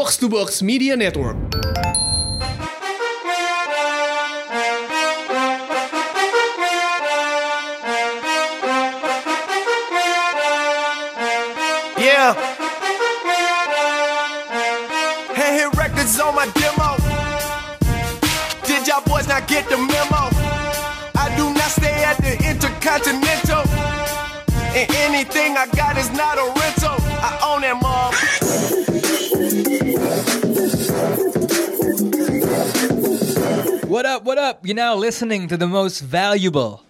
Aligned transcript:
Box 0.00 0.16
to 0.16 0.30
Box 0.30 0.62
Media 0.62 0.96
Network. 0.96 1.36
Yeah. 11.98 12.32
Hand 15.34 15.54
hit 15.60 15.76
records 15.76 16.18
on 16.18 16.34
my 16.34 16.46
demo. 16.56 16.96
Did 18.66 18.88
y'all 18.88 19.02
boys 19.04 19.28
not 19.28 19.46
get 19.46 19.68
the 19.68 19.76
memo? 19.76 20.30
I 21.14 21.30
do 21.36 21.52
not 21.52 21.70
stay 21.70 22.02
at 22.04 22.16
the 22.16 22.32
Intercontinental. 22.48 23.68
And 24.72 24.90
anything 24.94 25.58
I 25.58 25.66
got 25.76 25.98
is 25.98 26.10
not 26.12 26.38
a 26.38 26.46
rental. 26.58 26.96
I 27.20 27.52
own 27.52 27.60
that 27.60 27.78
mall. 27.82 28.39
What 33.90 34.06
up, 34.06 34.22
what 34.22 34.38
up? 34.38 34.62
You're 34.62 34.78
now 34.78 34.94
listening 34.94 35.50
to 35.50 35.58
the 35.58 35.66
most 35.66 35.98
valuable 35.98 36.86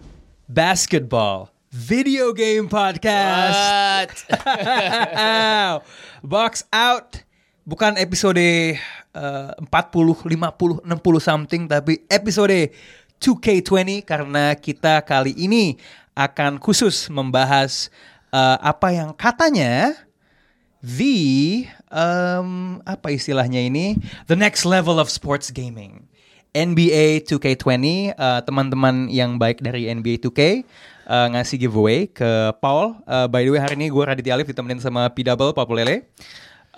basketball 0.52 1.48
video 1.72 2.36
game 2.36 2.68
podcast. 2.68 4.28
Box 6.20 6.68
out 6.68 7.24
bukan 7.64 7.96
episode 7.96 8.76
uh, 9.16 9.56
40, 9.64 10.28
50, 10.28 10.84
60 10.84 11.24
something 11.24 11.72
tapi 11.72 12.04
episode 12.12 12.68
2K20 13.16 14.04
karena 14.04 14.52
kita 14.52 15.00
kali 15.00 15.32
ini 15.40 15.80
akan 16.12 16.60
khusus 16.60 17.08
membahas 17.08 17.88
uh, 18.28 18.60
apa 18.60 18.92
yang 18.92 19.16
katanya 19.16 19.96
the 20.84 21.64
um, 21.88 22.84
apa 22.84 23.16
istilahnya 23.16 23.64
ini 23.64 23.96
the 24.28 24.36
next 24.36 24.68
level 24.68 25.00
of 25.00 25.08
sports 25.08 25.48
gaming. 25.48 26.09
NBA 26.50 27.22
2K20 27.30 28.14
uh, 28.18 28.40
teman-teman 28.42 29.06
yang 29.06 29.38
baik 29.38 29.62
dari 29.62 29.86
NBA 29.86 30.18
2K 30.18 30.66
uh, 31.06 31.26
ngasih 31.30 31.62
giveaway 31.62 32.10
ke 32.10 32.50
Paul. 32.58 32.98
Uh, 33.06 33.30
by 33.30 33.46
the 33.46 33.54
way 33.54 33.62
hari 33.62 33.78
ini 33.78 33.86
gue 33.86 34.02
Raditya 34.02 34.34
Alif 34.34 34.50
ditemenin 34.50 34.82
sama 34.82 35.06
P 35.14 35.22
Double 35.22 35.54
Paul 35.54 35.70
Lele. 35.78 36.10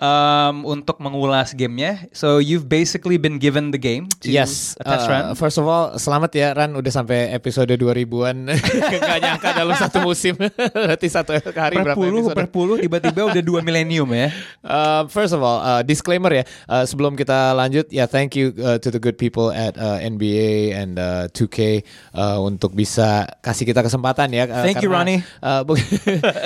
Um, 0.03 0.67
untuk 0.67 0.99
mengulas 0.99 1.55
gamenya, 1.55 2.11
so 2.11 2.43
you've 2.43 2.67
basically 2.67 3.15
been 3.15 3.39
given 3.39 3.71
the 3.71 3.79
game 3.79 4.11
to 4.19 4.27
Yes, 4.27 4.75
uh, 4.83 4.99
run. 5.07 5.31
First 5.31 5.55
of 5.55 5.63
all, 5.63 5.95
selamat 5.95 6.35
ya 6.35 6.51
Ran 6.51 6.75
udah 6.75 6.91
sampai 6.91 7.31
episode 7.31 7.71
2000-an. 7.71 8.51
Gak 8.99 9.19
nyangka 9.23 9.55
dalam 9.55 9.71
satu 9.79 10.03
musim. 10.03 10.35
Berarti 10.75 11.07
satu 11.07 11.31
hari 11.55 11.79
per 11.79 11.87
berapa 11.87 11.95
puluh, 11.95 12.19
episode? 12.19 12.35
per 12.35 12.47
puluh, 12.51 12.75
tiba-tiba 12.75 13.31
udah 13.31 13.39
dua 13.39 13.63
milenium 13.67 14.11
ya. 14.11 14.27
Uh, 14.59 15.07
first 15.07 15.31
of 15.31 15.39
all, 15.39 15.63
uh, 15.63 15.79
disclaimer 15.79 16.35
ya. 16.35 16.43
Uh, 16.67 16.83
sebelum 16.83 17.15
kita 17.15 17.55
lanjut, 17.55 17.87
ya 17.87 18.03
thank 18.03 18.35
you 18.35 18.51
uh, 18.59 18.75
to 18.75 18.91
the 18.91 18.99
good 18.99 19.15
people 19.15 19.55
at 19.55 19.79
uh, 19.79 20.03
NBA 20.03 20.75
and 20.75 20.99
uh, 20.99 21.31
2K 21.31 21.79
uh, 22.11 22.43
untuk 22.43 22.75
bisa 22.75 23.23
kasih 23.39 23.63
kita 23.63 23.79
kesempatan 23.79 24.35
ya. 24.35 24.51
Uh, 24.51 24.67
Thank 24.67 24.83
you, 24.83 24.91
Ronnie. 24.91 25.23
uh, 25.39 25.63
bu- 25.63 25.79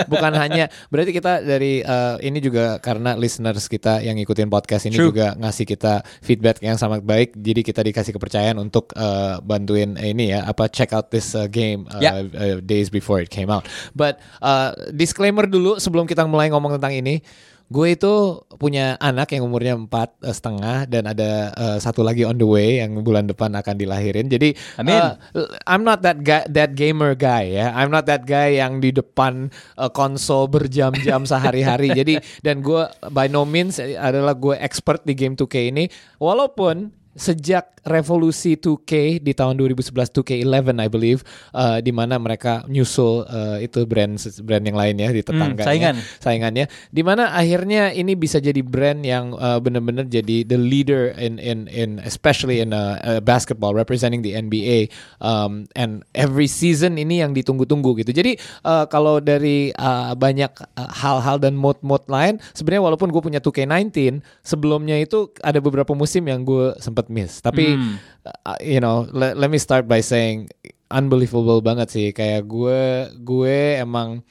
bukan 0.05 0.33
hanya 0.38 0.69
berarti 0.94 1.09
kita 1.09 1.42
dari 1.42 1.81
uh, 1.81 2.21
ini 2.21 2.38
juga 2.38 2.77
karena 2.77 3.17
listeners 3.48 3.72
kita 3.72 4.03
yang 4.03 4.20
ngikutin 4.20 4.52
podcast 4.52 4.88
ini 4.92 5.00
True. 5.00 5.09
juga 5.16 5.31
ngasih 5.40 5.64
kita 5.64 6.03
feedback 6.20 6.59
yang 6.59 6.76
sangat 6.76 7.03
baik. 7.03 7.31
Jadi 7.38 7.62
kita 7.64 7.80
dikasih 7.80 8.12
kepercayaan 8.12 8.59
untuk 8.59 8.92
uh, 8.95 9.39
bantuin 9.39 9.95
ini 9.95 10.36
ya 10.36 10.44
apa 10.44 10.67
check 10.67 10.92
out 10.92 11.08
this 11.09 11.31
uh, 11.31 11.48
game 11.48 11.88
uh, 11.88 12.02
Ya. 12.04 12.20
uh, 12.23 12.59
days 12.59 12.92
before 12.92 13.23
it 13.23 13.31
came 13.31 13.48
out. 13.48 13.64
But 13.95 14.20
uh, 14.44 14.76
disclaimer 14.92 15.48
dulu 15.48 15.80
sebelum 15.80 16.06
kita 16.06 16.28
mulai 16.28 16.52
ngomong 16.52 16.76
tentang 16.76 16.92
ini, 16.94 17.23
gue 17.68 17.88
itu 18.00 18.44
punya 18.56 18.96
anak 19.04 19.36
yang 19.36 19.44
umurnya 19.44 19.76
empat 19.76 20.16
eh, 20.23 20.32
setengah 20.32 20.88
dan 20.88 21.04
ada 21.12 21.52
eh, 21.52 21.78
satu 21.84 22.02
lagi 22.02 22.23
on 22.23 22.40
the 22.40 22.48
way 22.48 22.80
yang 22.80 23.04
bulan 23.04 23.28
depan 23.28 23.52
akan 23.54 23.76
dilahirin. 23.76 24.32
Jadi 24.32 24.56
Amin. 24.80 24.96
uh, 24.96 25.14
I'm 25.68 25.84
not 25.84 26.00
that 26.02 26.23
guy, 26.23 26.48
that 26.48 26.73
gamer 26.73 27.14
guy 27.14 27.60
ya. 27.60 27.76
I'm 27.76 27.92
not 27.92 28.08
that 28.08 28.23
guy 28.23 28.58
yang 28.58 28.80
di 28.80 28.95
depan 28.95 29.52
uh, 29.76 29.92
konsol 29.92 30.48
berjam-jam 30.48 31.27
sehari-hari. 31.32 31.92
Jadi 31.92 32.23
dan 32.42 32.64
gue 32.64 32.88
by 33.11 33.27
no 33.27 33.44
means 33.44 33.77
adalah 33.80 34.33
gue 34.33 34.56
expert 34.58 35.04
di 35.04 35.14
game 35.14 35.36
2K 35.36 35.70
ini. 35.70 35.92
Walaupun 36.17 36.96
sejak 37.17 37.78
revolusi 37.88 38.60
2K 38.60 39.23
di 39.23 39.32
tahun 39.32 39.58
2011 39.58 40.11
2K11 40.11 40.76
I 40.76 40.89
believe 40.92 41.23
uh, 41.55 41.80
di 41.80 41.95
mana 41.95 42.20
mereka 42.20 42.67
nyusul 42.67 43.23
uh, 43.26 43.58
itu 43.64 43.88
brand 43.88 44.20
brand 44.44 44.64
yang 44.67 44.78
lain 44.78 44.95
ya 45.00 45.10
di 45.10 45.23
tetangganya. 45.23 45.66
saingan. 45.66 45.95
saingannya. 46.20 46.66
Di 46.92 47.02
mana 47.02 47.33
akhirnya 47.33 47.95
ini 47.95 48.14
bisa 48.14 48.38
jadi 48.44 48.60
brand 48.61 49.02
yang 49.02 49.33
uh, 49.33 49.58
benar-benar 49.64 50.06
jadi 50.06 50.44
the 50.45 50.60
leader 50.60 51.16
in 51.16 51.39
in 51.39 51.66
in 51.72 51.98
especially 52.04 52.60
in 52.60 52.76
uh, 52.76 53.00
uh, 53.02 53.22
basketball 53.23 53.72
representing 53.73 54.22
the 54.22 54.36
NBA 54.36 54.92
um, 55.23 55.66
and 55.73 56.04
every 56.14 56.45
season 56.45 57.00
ini 57.00 57.23
yang 57.23 57.32
ditunggu-tunggu 57.32 57.98
gitu. 58.04 58.11
Jadi 58.11 58.36
uh, 58.67 58.86
kalau 58.92 59.23
dari 59.23 59.72
uh, 59.80 60.14
banyak 60.14 60.52
uh, 60.76 60.92
hal-hal 60.92 61.39
dan 61.39 61.56
mode-mode 61.56 62.06
lain 62.11 62.38
sebenarnya 62.52 62.83
walaupun 62.83 63.10
gue 63.10 63.22
punya 63.23 63.39
2K19 63.39 64.20
sebelumnya 64.44 65.00
itu 65.00 65.32
ada 65.39 65.64
beberapa 65.64 65.95
musim 65.95 66.27
yang 66.27 66.44
gue 66.44 66.76
sempat 66.83 67.07
miss. 67.10 67.40
Tapi 67.44 67.76
uh, 68.26 68.60
you 68.60 68.80
know 68.80 69.08
let, 69.12 69.36
let 69.36 69.50
me 69.52 69.60
start 69.60 69.88
by 69.88 70.00
saying 70.00 70.48
unbelievable 70.92 71.60
banget 71.60 71.92
sih. 71.92 72.08
Kayak 72.16 72.48
gue 72.48 73.12
gue 73.23 73.80
emang 73.82 74.23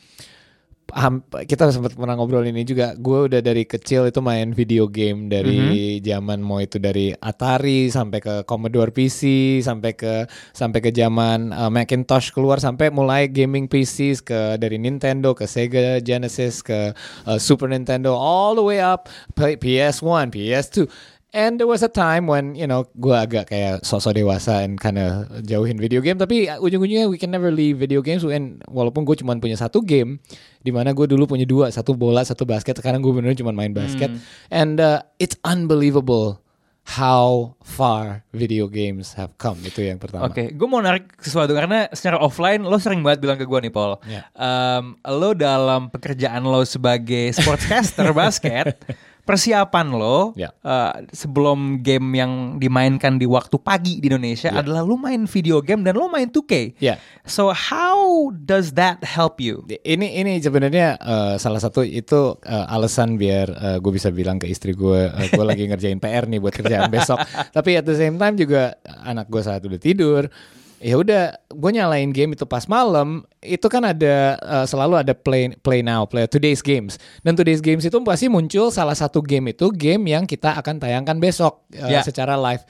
kita 1.45 1.69
sempat 1.75 1.99
pernah 1.99 2.15
ngobrol 2.17 2.47
ini 2.47 2.63
juga. 2.63 2.95
Gue 2.97 3.27
udah 3.29 3.43
dari 3.43 3.67
kecil 3.67 4.07
itu 4.09 4.23
main 4.23 4.55
video 4.55 4.87
game 4.87 5.27
dari 5.27 5.99
zaman 6.01 6.41
mau 6.41 6.63
itu 6.63 6.79
dari 6.79 7.13
Atari 7.13 7.91
sampai 7.91 8.19
ke 8.23 8.35
Commodore 8.47 8.95
PC 8.95 9.61
sampai 9.61 9.93
ke 9.99 10.25
sampai 10.55 10.79
ke 10.81 10.95
zaman 10.95 11.51
uh, 11.53 11.69
Macintosh 11.69 12.31
keluar 12.31 12.63
sampai 12.63 12.95
mulai 12.95 13.27
gaming 13.27 13.67
PCs 13.67 14.23
ke 14.23 14.41
dari 14.57 14.79
Nintendo 14.79 15.35
ke 15.35 15.45
Sega 15.45 15.99
Genesis 16.01 16.63
ke 16.63 16.95
uh, 17.27 17.39
Super 17.39 17.69
Nintendo 17.69 18.15
all 18.15 18.55
the 18.57 18.65
way 18.65 18.79
up. 18.79 19.11
P- 19.35 19.59
PS1 19.59 20.33
PS2 20.33 20.87
And 21.35 21.59
there 21.59 21.67
was 21.69 21.83
a 21.83 21.91
time 21.91 22.31
when 22.31 22.55
you 22.55 22.65
know 22.65 22.87
gue 22.97 23.13
agak 23.13 23.51
kayak 23.51 23.83
sosok 23.83 24.17
dewasa 24.17 24.63
and 24.63 24.79
kinda 24.79 25.27
jauhin 25.43 25.77
video 25.77 25.99
game. 26.01 26.17
Tapi 26.17 26.49
uh, 26.49 26.63
ujung-ujungnya 26.63 27.11
we 27.11 27.19
can 27.19 27.35
never 27.35 27.51
leave 27.51 27.77
video 27.77 28.01
games. 28.01 28.23
And 28.25 28.63
walaupun 28.71 29.03
gue 29.05 29.19
cuma 29.21 29.37
punya 29.37 29.59
satu 29.59 29.83
game 29.83 30.23
di 30.63 30.71
mana 30.71 30.95
gue 30.95 31.05
dulu 31.05 31.27
punya 31.29 31.45
dua 31.45 31.69
satu 31.75 31.93
bola 31.99 32.23
satu 32.25 32.47
basket 32.49 32.79
sekarang 32.79 33.03
gue 33.05 33.13
bener 33.13 33.35
cuma 33.37 33.53
main 33.53 33.75
basket. 33.75 34.09
And 34.49 34.79
uh, 34.81 35.03
it's 35.21 35.37
unbelievable 35.43 36.47
how 36.87 37.59
far 37.67 38.23
video 38.31 38.71
games 38.71 39.19
have 39.19 39.35
come. 39.43 39.59
Itu 39.67 39.83
yang 39.83 39.99
pertama. 39.99 40.31
Oke, 40.31 40.55
gue 40.55 40.69
mau 40.71 40.79
narik 40.79 41.19
sesuatu 41.19 41.51
karena 41.51 41.91
secara 41.91 42.23
offline 42.23 42.63
lo 42.63 42.79
sering 42.79 43.03
banget 43.03 43.27
bilang 43.27 43.35
ke 43.35 43.45
gue 43.45 43.59
nih 43.67 43.75
Paul, 43.75 43.99
Ya. 44.07 44.23
Em, 44.39 44.95
lo 45.03 45.35
dalam 45.35 45.91
pekerjaan 45.91 46.47
lo 46.47 46.63
sebagai 46.63 47.35
sportscaster 47.35 48.15
basket, 48.23 48.79
persiapan 49.27 49.87
lo 49.91 50.31
Ya. 50.39 50.55
eh, 50.63 51.11
sebelum 51.11 51.83
game 51.83 52.15
yang 52.15 52.33
dimainkan 52.57 53.19
di 53.19 53.27
waktu 53.27 53.59
pagi 53.59 53.99
di 53.99 54.07
Indonesia 54.07 54.49
Ya. 54.49 54.63
adalah 54.63 54.81
lo 54.81 54.95
main 54.95 55.27
video 55.27 55.59
game 55.59 55.83
dan 55.83 55.99
lo 55.99 56.07
main 56.07 56.31
2K. 56.31 56.79
Ya. 56.79 57.03
So 57.27 57.51
how 57.51 58.31
does 58.33 58.79
that 58.79 59.03
help 59.03 59.43
you? 59.43 59.67
Ini 59.67 60.23
ini 60.23 60.39
sebenarnya 60.39 60.95
uh, 60.97 61.35
salah 61.37 61.59
satu 61.59 61.83
itu 61.83 62.39
uh, 62.39 62.67
alasan 62.71 63.19
biar 63.19 63.51
uh, 63.51 63.77
gue 63.83 63.91
bisa 63.91 64.15
bilang 64.15 64.39
ke 64.39 64.47
istri 64.47 64.71
gue, 64.73 65.11
uh, 65.11 65.27
gue 65.27 65.45
lagi 65.45 65.67
ngerjain 65.71 65.99
PR 65.99 66.25
nih 66.25 66.39
buat 66.39 66.55
kerjaan 66.55 66.87
besok. 66.87 67.19
Tapi 67.57 67.75
at 67.75 67.85
the 67.85 67.99
same 67.99 68.15
time 68.15 68.39
juga 68.39 68.79
anak 69.03 69.27
gue 69.27 69.43
saat 69.43 69.59
udah 69.61 69.81
tidur, 69.83 70.31
ya 70.77 71.01
udah 71.01 71.37
gue 71.49 71.71
nyalain 71.73 72.13
game 72.13 72.37
itu 72.37 72.45
pas 72.45 72.69
malam 72.69 73.25
itu 73.41 73.65
kan 73.73 73.81
ada 73.81 74.37
uh, 74.45 74.67
selalu 74.69 75.01
ada 75.01 75.17
play 75.17 75.49
play 75.65 75.81
now 75.81 76.05
play 76.05 76.29
today's 76.29 76.61
games. 76.61 77.01
Dan 77.25 77.33
today's 77.33 77.65
games 77.65 77.83
itu 77.85 77.97
pasti 78.05 78.29
muncul 78.29 78.69
salah 78.69 78.95
satu 78.95 79.25
game 79.25 79.57
itu 79.57 79.73
game 79.73 80.05
yang 80.13 80.29
kita 80.29 80.53
akan 80.59 80.77
tayangkan 80.77 81.17
besok 81.17 81.65
uh, 81.77 81.89
Ya. 81.89 82.05
secara 82.05 82.37
live. 82.37 82.63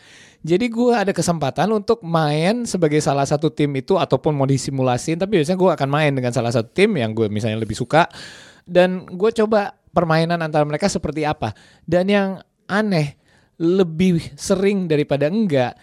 Jadi 0.46 0.70
gue 0.70 0.94
ada 0.94 1.10
kesempatan 1.10 1.66
untuk 1.74 2.06
main 2.06 2.62
sebagai 2.70 3.02
salah 3.02 3.26
satu 3.26 3.50
tim 3.50 3.74
itu 3.74 3.98
ataupun 3.98 4.30
mau 4.30 4.46
disimulasin 4.46 5.18
tapi 5.18 5.42
biasanya 5.42 5.58
gue 5.58 5.70
akan 5.74 5.88
main 5.90 6.12
dengan 6.14 6.30
salah 6.30 6.54
satu 6.54 6.70
tim 6.70 6.94
yang 6.94 7.10
gue 7.10 7.26
misalnya 7.26 7.58
lebih 7.58 7.74
suka. 7.74 8.06
Dan 8.62 9.06
gue 9.10 9.30
coba 9.42 9.74
permainan 9.90 10.38
antara 10.42 10.62
mereka 10.62 10.86
seperti 10.86 11.26
apa. 11.26 11.50
Dan 11.82 12.06
yang 12.06 12.28
aneh 12.70 13.18
lebih 13.56 14.20
sering 14.36 14.84
daripada 14.86 15.32
enggak 15.32 15.74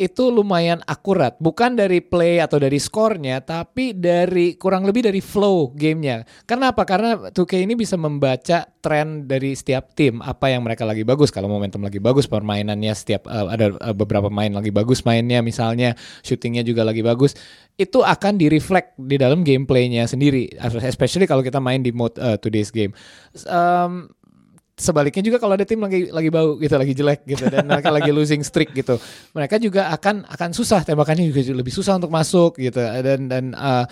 itu 0.00 0.32
lumayan 0.32 0.80
akurat. 0.88 1.36
Bukan 1.36 1.76
dari 1.76 2.00
play 2.00 2.40
atau 2.40 2.56
dari 2.56 2.80
skornya 2.80 3.44
tapi 3.44 3.92
dari 3.92 4.56
kurang 4.56 4.88
lebih 4.88 5.04
dari 5.04 5.20
flow 5.20 5.76
gamenya. 5.76 6.24
Kenapa 6.48 6.88
karena 6.88 7.28
2K 7.28 7.68
ini 7.68 7.76
bisa 7.76 8.00
membaca 8.00 8.64
tren 8.80 9.28
dari 9.28 9.52
setiap 9.52 9.92
tim. 9.92 10.24
Apa 10.24 10.48
yang 10.48 10.64
mereka 10.64 10.88
lagi 10.88 11.04
bagus. 11.04 11.28
Kalau 11.28 11.52
momentum 11.52 11.84
lagi 11.84 12.00
bagus 12.00 12.24
permainannya 12.24 12.96
setiap 12.96 13.28
eh, 13.28 13.46
ada 13.52 13.76
eh, 13.76 13.94
beberapa 13.94 14.32
main 14.32 14.56
lagi 14.56 14.72
bagus 14.72 15.04
mainnya 15.04 15.44
misalnya 15.44 15.92
shootingnya 16.24 16.64
juga 16.64 16.80
lagi 16.82 17.04
bagus. 17.04 17.36
Itu 17.76 18.00
akan 18.00 18.40
direflect 18.40 18.96
di 18.96 19.20
dalam 19.20 19.44
gameplaynya 19.44 20.08
sendiri. 20.08 20.48
Especially 20.80 21.28
kalau 21.28 21.44
kita 21.44 21.60
main 21.60 21.84
di 21.84 21.92
mode 21.92 22.16
eh, 22.16 22.40
today's 22.40 22.72
game. 22.72 22.96
Um, 23.44 24.08
sebaliknya 24.80 25.20
juga 25.20 25.36
kalau 25.36 25.54
ada 25.54 25.68
tim 25.68 25.76
lagi 25.76 26.08
lagi 26.08 26.32
bau 26.32 26.56
gitu, 26.56 26.74
lagi 26.80 26.94
jelek 26.96 27.20
gitu 27.28 27.44
dan 27.52 27.68
mereka 27.68 27.92
lagi 28.00 28.10
losing 28.10 28.40
streak 28.40 28.72
gitu, 28.72 28.96
mereka 29.36 29.60
juga 29.60 29.92
akan 29.92 30.24
akan 30.24 30.50
susah 30.56 30.80
tembakannya 30.82 31.28
juga 31.28 31.52
lebih 31.52 31.70
susah 31.70 32.00
untuk 32.00 32.08
masuk 32.08 32.56
gitu 32.56 32.80
dan 32.80 33.28
dan 33.28 33.44
uh, 33.52 33.84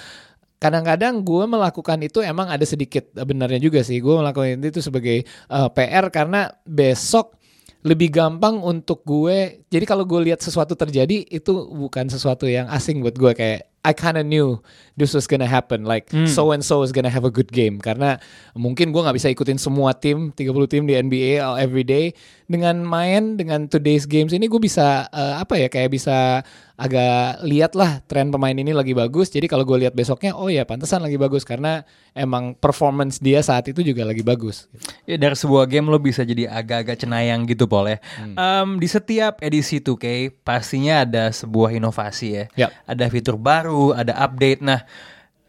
kadang-kadang 0.59 1.23
gue 1.23 1.45
melakukan 1.47 1.99
itu 2.03 2.19
emang 2.19 2.51
ada 2.51 2.67
sedikit 2.67 3.15
benarnya 3.15 3.63
juga 3.63 3.81
sih 3.87 4.03
gue 4.03 4.15
melakukan 4.19 4.59
itu 4.59 4.83
sebagai 4.83 5.23
uh, 5.53 5.71
PR 5.71 6.11
karena 6.11 6.51
besok 6.67 7.39
lebih 7.87 8.11
gampang 8.11 8.59
untuk 8.59 9.07
gue 9.07 9.63
jadi 9.71 9.85
kalau 9.87 10.03
gue 10.03 10.27
lihat 10.27 10.43
sesuatu 10.43 10.75
terjadi 10.75 11.23
itu 11.31 11.53
bukan 11.71 12.11
sesuatu 12.11 12.51
yang 12.51 12.67
asing 12.75 12.99
buat 13.07 13.15
gue 13.15 13.33
kayak 13.39 13.68
I 13.87 13.95
kinda 13.95 14.27
knew 14.27 14.59
this 14.99 15.15
was 15.15 15.31
gonna 15.31 15.47
happen. 15.47 15.87
Like 15.87 16.11
Hmm. 16.11 16.27
so 16.27 16.51
and 16.51 16.61
so 16.61 16.83
is 16.83 16.91
gonna 16.91 17.13
have 17.13 17.23
a 17.25 17.31
good 17.31 17.49
game. 17.55 17.79
Karena 17.79 18.19
mungkin 18.59 18.91
gue 18.91 19.01
nggak 19.01 19.17
bisa 19.17 19.31
ikutin 19.31 19.57
semua 19.57 19.95
tim 19.95 20.35
30 20.35 20.67
tim 20.67 20.85
di 20.85 20.99
NBA 20.99 21.39
all 21.39 21.57
every 21.57 21.87
day 21.87 22.13
dengan 22.49 22.81
main 22.81 23.37
dengan 23.37 23.69
today's 23.69 24.09
games 24.09 24.33
ini 24.33 24.49
gue 24.49 24.57
bisa 24.57 25.05
uh, 25.13 25.37
apa 25.37 25.61
ya 25.61 25.69
kayak 25.69 25.93
bisa 25.93 26.41
agak 26.81 27.45
lihat 27.45 27.77
lah 27.77 28.01
tren 28.09 28.33
pemain 28.33 28.57
ini 28.57 28.73
lagi 28.73 28.97
bagus 28.97 29.29
jadi 29.29 29.45
kalau 29.45 29.69
gue 29.69 29.85
lihat 29.85 29.93
besoknya 29.93 30.33
oh 30.33 30.49
ya 30.49 30.65
pantesan 30.65 31.05
lagi 31.05 31.21
bagus 31.21 31.45
karena 31.45 31.85
emang 32.17 32.57
performance 32.57 33.21
dia 33.21 33.45
saat 33.45 33.69
itu 33.69 33.85
juga 33.85 34.09
lagi 34.09 34.25
bagus 34.25 34.65
Ya 35.05 35.21
dari 35.21 35.37
sebuah 35.37 35.69
game 35.69 35.93
lo 35.93 36.01
bisa 36.01 36.25
jadi 36.25 36.49
agak-agak 36.49 37.01
cenayang 37.01 37.49
gitu 37.49 37.65
Paul 37.69 37.97
ya. 37.97 37.99
Em, 38.21 38.69
di 38.77 38.89
setiap 38.89 39.41
edisi 39.41 39.81
2K 39.81 40.33
pastinya 40.45 41.05
ada 41.05 41.33
sebuah 41.33 41.73
inovasi 41.73 42.29
ya. 42.29 42.45
Yap. 42.57 42.71
Ada 42.85 43.05
fitur 43.09 43.37
baru, 43.41 43.97
ada 43.97 44.13
update. 44.21 44.61
Nah, 44.61 44.85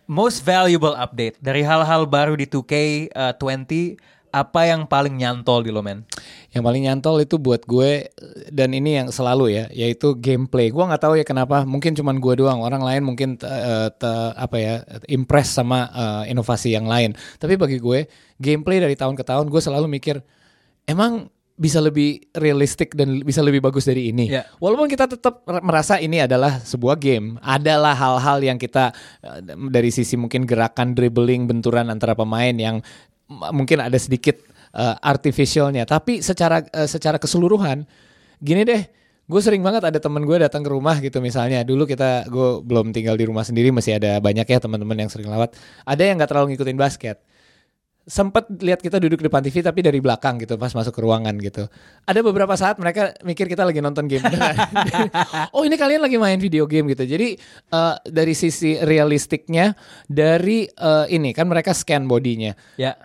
most 0.07 0.41
valuable 0.47 0.95
update 0.95 1.37
dari 1.43 1.61
hal-hal 1.61 2.07
baru 2.07 2.39
di 2.39 2.47
2K 2.47 2.73
eh, 3.11 3.33
20 3.35 3.99
apa 4.29 4.65
yang 4.69 4.85
paling 4.85 5.17
nyantol 5.17 5.65
di 5.65 5.73
lo 5.73 5.81
men? 5.81 6.05
Yang 6.49 6.63
paling 6.65 6.81
nyantol 6.85 7.21
itu 7.21 7.37
buat 7.37 7.65
gue 7.65 8.09
dan 8.49 8.73
ini 8.73 9.01
yang 9.01 9.07
selalu 9.13 9.53
ya, 9.53 9.65
yaitu 9.69 10.17
gameplay. 10.17 10.73
Gue 10.73 10.81
nggak 10.81 11.01
tahu 11.01 11.13
ya 11.17 11.25
kenapa, 11.25 11.65
mungkin 11.65 11.93
cuman 11.93 12.17
gue 12.17 12.33
doang. 12.41 12.61
Orang 12.61 12.81
lain 12.81 13.05
mungkin 13.05 13.37
eh, 13.41 13.89
te- 13.93 14.33
apa 14.33 14.57
ya 14.57 14.75
impress 15.09 15.53
sama 15.53 15.89
eh, 15.91 16.31
inovasi 16.33 16.73
yang 16.73 16.89
lain. 16.89 17.13
Tapi 17.37 17.57
bagi 17.57 17.77
gue 17.77 18.09
gameplay 18.41 18.81
dari 18.81 18.95
tahun 18.97 19.13
ke 19.13 19.23
tahun 19.25 19.49
gue 19.49 19.61
selalu 19.61 19.85
mikir 19.91 20.21
emang 20.89 21.29
bisa 21.59 21.83
lebih 21.83 22.23
realistik 22.39 22.95
dan 22.95 23.19
bisa 23.19 23.43
lebih 23.43 23.59
bagus 23.59 23.83
dari 23.83 24.15
ini. 24.15 24.31
Ya. 24.31 24.47
Walaupun 24.63 24.87
kita 24.87 25.11
tetap 25.11 25.43
merasa 25.59 25.99
ini 25.99 26.23
adalah 26.23 26.63
sebuah 26.63 26.95
game, 26.95 27.35
adalah 27.43 27.91
hal-hal 27.91 28.39
yang 28.39 28.55
kita 28.55 28.95
eh, 29.19 29.43
dari 29.67 29.91
sisi 29.91 30.15
mungkin 30.15 30.47
gerakan 30.47 30.95
dribbling 30.95 31.51
benturan 31.51 31.91
antara 31.91 32.15
pemain 32.15 32.55
yang 32.55 32.79
mungkin 33.29 33.77
ada 33.85 33.95
sedikit 33.95 34.41
eh, 34.73 34.95
artificialnya, 34.99 35.85
tapi 35.85 36.19
secara 36.25 36.65
eh, 36.65 36.89
secara 36.89 37.21
keseluruhan 37.21 37.85
gini 38.41 38.65
deh. 38.65 38.83
Gue 39.29 39.45
sering 39.45 39.61
banget 39.61 39.85
ada 39.85 40.01
temen 40.01 40.25
gue 40.25 40.41
datang 40.41 40.65
ke 40.65 40.73
rumah 40.73 40.97
gitu 40.97 41.21
misalnya. 41.21 41.61
Dulu 41.61 41.85
kita 41.85 42.25
gue 42.25 42.65
belum 42.65 42.89
tinggal 42.89 43.13
di 43.13 43.29
rumah 43.29 43.45
sendiri 43.45 43.69
masih 43.69 44.01
ada 44.01 44.17
banyak 44.17 44.41
ya 44.41 44.57
teman-teman 44.57 45.05
yang 45.05 45.09
sering 45.13 45.29
lewat. 45.29 45.53
Ada 45.85 46.01
yang 46.01 46.17
nggak 46.17 46.33
terlalu 46.33 46.57
ngikutin 46.57 46.77
basket 46.81 47.21
sempet 48.09 48.49
lihat 48.49 48.81
kita 48.81 48.97
duduk 48.97 49.21
depan 49.21 49.45
TV 49.45 49.61
tapi 49.61 49.85
dari 49.85 50.01
belakang 50.01 50.41
gitu 50.41 50.57
pas 50.57 50.73
masuk 50.73 50.97
ke 50.97 51.01
ruangan 51.05 51.37
gitu. 51.37 51.69
Ada 52.09 52.25
beberapa 52.25 52.57
saat 52.57 52.81
mereka 52.81 53.13
mikir 53.21 53.45
kita 53.45 53.61
lagi 53.61 53.85
nonton 53.85 54.09
game 54.09 54.25
oh 55.55 55.61
ini 55.61 55.77
kalian 55.77 56.01
lagi 56.01 56.17
main 56.17 56.41
video 56.41 56.65
game 56.65 56.89
gitu. 56.89 57.05
Jadi 57.05 57.37
eh, 57.69 57.95
dari 58.09 58.33
sisi 58.33 58.81
realistiknya 58.81 59.77
dari 60.09 60.65
eh, 60.65 61.05
ini 61.13 61.29
kan 61.37 61.45
mereka 61.45 61.71
scan 61.77 62.09
bodinya 62.09 62.51
Ya. 62.81 62.97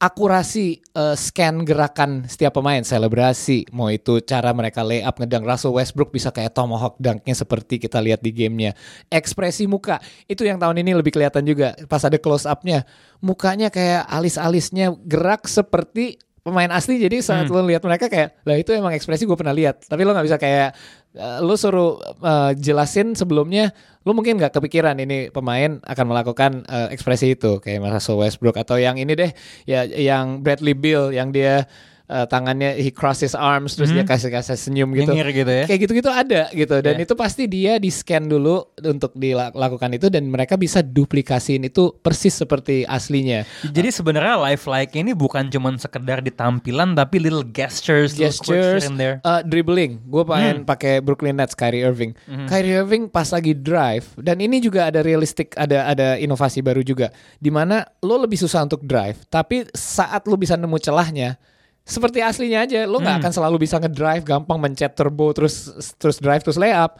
Akurasi 0.00 0.80
eh, 0.80 1.16
scan 1.16 1.60
gerakan 1.60 2.24
setiap 2.24 2.56
pemain 2.56 2.80
selebrasi 2.80 3.68
mau 3.68 3.92
itu 3.92 4.24
cara 4.24 4.48
mereka 4.56 4.80
lay 4.80 5.04
up 5.04 5.20
ngedang 5.20 5.44
Russell 5.44 5.76
Westbrook 5.76 6.08
bisa 6.08 6.32
kayak 6.32 6.56
tomahawk 6.56 6.96
dunknya 6.96 7.36
seperti 7.36 7.76
kita 7.76 8.00
lihat 8.00 8.24
di 8.24 8.32
gamenya. 8.32 8.72
Ekspresi 9.12 9.68
muka 9.68 10.00
itu 10.24 10.48
yang 10.48 10.56
tahun 10.56 10.80
ini 10.80 10.96
lebih 10.96 11.12
kelihatan 11.12 11.44
juga 11.44 11.76
pas 11.84 12.00
ada 12.00 12.16
close 12.16 12.48
upnya. 12.48 12.88
Mukanya 13.20 13.68
kayak 13.68 14.08
alis-alisnya 14.08 14.96
gerak 15.04 15.44
seperti 15.44 16.16
pemain 16.40 16.70
asli 16.72 16.96
jadi 16.96 17.20
saat 17.20 17.52
lo 17.52 17.60
lihat 17.64 17.84
mereka 17.84 18.08
kayak 18.08 18.40
lah 18.48 18.56
itu 18.56 18.72
emang 18.72 18.96
ekspresi 18.96 19.28
gue 19.28 19.36
pernah 19.36 19.52
lihat. 19.52 19.84
Tapi 19.84 20.02
lo 20.04 20.16
nggak 20.16 20.26
bisa 20.26 20.38
kayak 20.40 20.72
eh, 21.16 21.38
lo 21.44 21.54
suruh 21.54 22.00
eh, 22.00 22.52
jelasin 22.56 23.12
sebelumnya 23.12 23.72
lo 24.08 24.16
mungkin 24.16 24.40
nggak 24.40 24.56
kepikiran 24.56 24.96
ini 24.96 25.28
pemain 25.28 25.76
akan 25.84 26.06
melakukan 26.08 26.52
eh, 26.64 26.88
ekspresi 26.96 27.36
itu 27.36 27.60
kayak 27.60 27.84
Russell 27.84 28.16
Westbrook 28.16 28.56
atau 28.56 28.80
yang 28.80 28.96
ini 28.96 29.12
deh 29.12 29.30
ya 29.68 29.84
yang 29.84 30.40
Bradley 30.40 30.72
Beal 30.72 31.12
yang 31.12 31.30
dia 31.30 31.68
eh, 32.10 32.26
tangannya 32.26 32.74
he 32.76 32.90
cross 32.90 33.22
his 33.22 33.32
arms 33.32 33.72
terus 33.72 33.88
dia 33.88 34.02
kasih 34.02 34.28
kasih 34.28 34.58
senyum 34.58 34.90
gitu 34.92 35.08
Nyengir 35.08 35.30
gitu 35.32 35.52
ya. 35.54 35.64
kayak 35.64 35.80
gitu-gitu 35.80 36.10
ada 36.10 36.50
gitu 36.50 36.74
dan 36.76 36.94
Ya. 36.96 37.06
itu 37.06 37.14
pasti 37.14 37.46
dia 37.46 37.78
di 37.78 37.86
scan 37.88 38.26
dulu 38.26 38.66
untuk 38.82 39.14
dilakukan 39.14 39.94
itu 39.94 40.10
dan 40.10 40.26
mereka 40.26 40.54
bisa 40.54 40.82
duplikasiin 40.82 41.64
itu 41.64 41.94
persis 41.96 42.34
seperti 42.34 42.82
aslinya 42.82 43.46
Jadi 43.62 43.88
sebenarnya 43.88 44.34
life 44.36 44.66
like 44.66 44.92
ini 44.92 45.12
bukan 45.12 45.46
cuman 45.48 45.76
sekedar 45.76 46.18
di 46.18 46.28
tampilan 46.28 46.92
tapi 46.92 47.16
little 47.16 47.46
gestures, 47.46 48.14
little 48.14 48.26
gestures, 48.26 48.82
here 48.82 48.84
and 48.84 48.96
there. 48.96 49.16
uh, 49.22 49.40
dribbling. 49.40 50.02
Gue 50.04 50.24
main 50.24 50.62
pakai 50.62 50.98
Brooklyn 50.98 51.36
Nets 51.36 51.54
Kyrie 51.54 51.80
Irving. 51.80 52.12
Kyrie 52.46 52.74
Irving 52.74 53.06
pas 53.06 53.28
lagi 53.28 53.52
drive 53.52 54.10
dan 54.16 54.36
ini 54.36 54.58
juga 54.58 54.88
ada 54.88 54.98
realistik, 55.00 55.54
ada 55.54 55.86
ada 55.86 56.08
inovasi 56.16 56.58
baru 56.58 56.80
juga. 56.80 57.12
Di 57.36 57.48
mana 57.48 57.84
lo 58.00 58.16
lebih 58.16 58.36
susah 58.36 58.64
untuk 58.64 58.82
drive, 58.82 59.22
tapi 59.26 59.62
saat 59.70 60.24
lo 60.24 60.34
bisa 60.34 60.56
nemu 60.56 60.74
celahnya. 60.76 61.38
Seperti 61.84 62.22
aslinya 62.22 62.68
aja, 62.68 62.86
lo 62.86 63.02
nggak 63.02 63.18
akan 63.24 63.32
selalu 63.34 63.66
bisa 63.66 63.80
ngedrive, 63.82 64.22
gampang 64.22 64.62
mencet 64.62 64.94
turbo 64.94 65.34
terus 65.34 65.74
terus 65.98 66.22
drive 66.22 66.44
terus 66.44 66.60
layup. 66.60 66.94